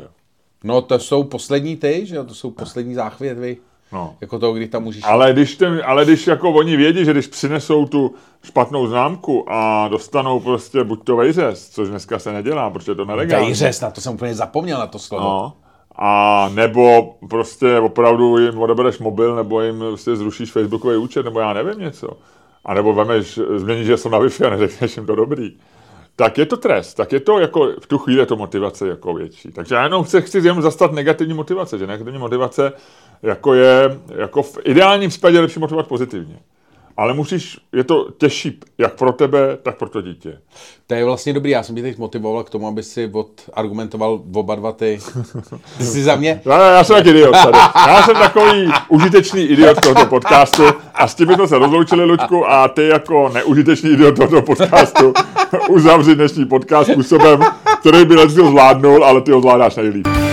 [0.64, 3.56] No to jsou poslední ty, že to jsou poslední záchvětvy.
[3.92, 4.16] No.
[4.20, 5.02] Jako to, kdy tam můžeš...
[5.06, 8.14] Ale když, ten, ale když jako oni vědí, že když přinesou tu
[8.44, 13.46] špatnou známku a dostanou prostě buď to vejřez, což dneska se nedělá, protože to nelegální.
[13.46, 15.24] Vejřez, na to jsem úplně zapomněl, na to slovo.
[15.24, 15.52] No.
[15.96, 21.52] A nebo prostě opravdu jim odebereš mobil, nebo jim prostě zrušíš Facebookový účet, nebo já
[21.52, 22.08] nevím něco.
[22.64, 25.56] A nebo vemeš, změníš, že jsou na Wi-Fi a neřekneš jim to dobrý.
[26.16, 29.52] Tak je to trest, tak je to jako, v tu chvíli to motivace jako větší.
[29.52, 32.72] Takže já jenom chci, chci jenom zastat negativní motivace, že negativní motivace
[33.22, 36.38] jako je, jako v ideálním případě lepší motivovat pozitivně.
[36.96, 40.38] Ale musíš, je to těžší jak pro tebe, tak pro to dítě.
[40.86, 44.54] To je vlastně dobrý, já jsem tě teď motivoval k tomu, aby si odargumentoval oba
[44.54, 44.98] dva ty.
[45.78, 47.58] Ty jsi za mě, Já, já jsem taky idiot tady.
[47.76, 50.62] Já jsem takový užitečný idiot tohoto podcastu
[50.94, 55.12] a s tím bychom se rozloučili, Luďku, a ty jako neužitečný idiot tohoto podcastu
[55.68, 57.40] uzavři dnešní podcast způsobem,
[57.80, 60.31] který by Leslie zvládnul, ale ty ho zvládáš nejlíp.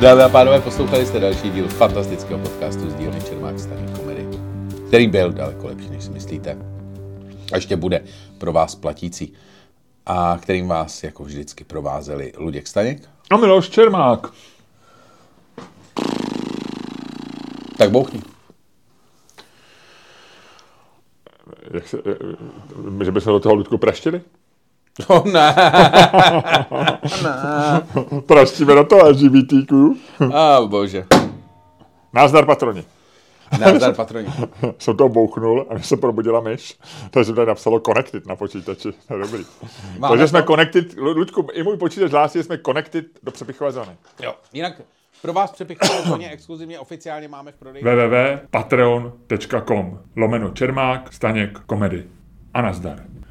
[0.00, 4.28] Dámy a pánové, poslouchali jste další díl fantastického podcastu z dílny Čermák starý komedy,
[4.88, 6.58] který byl daleko lepší, než si myslíte.
[7.52, 8.04] A ještě bude
[8.38, 9.32] pro vás platící.
[10.06, 13.08] A kterým vás, jako vždycky, provázeli Luděk Staněk.
[13.30, 14.26] A Miloš Čermák.
[17.78, 18.22] Tak bouchni.
[21.70, 22.16] Jak se, eh,
[23.00, 24.20] eh, že by se do toho Ludku praštili?
[25.06, 25.54] To ne.
[28.26, 29.76] Praštíme do toho LGBTQ.
[30.34, 31.06] A oh, bože.
[32.12, 32.84] Názdar patroni.
[33.58, 34.28] Názdar patroni.
[34.78, 36.78] Jsem to bouchnul a mi se probudila myš,
[37.10, 38.88] takže tady napsalo connected na počítači.
[39.08, 39.44] To je dobrý.
[39.98, 40.46] Máme takže jsme to?
[40.46, 43.96] connected, Ludku, i můj počítač hlásí, že jsme connected do přepichové zóny.
[44.22, 44.34] Jo.
[44.52, 44.82] Jinak
[45.22, 47.84] pro vás přepichové zóně exkluzivně oficiálně máme v prodeji.
[47.84, 52.04] www.patreon.com lomeno Čermák, Staněk, Komedy.
[52.54, 53.02] A nazdar.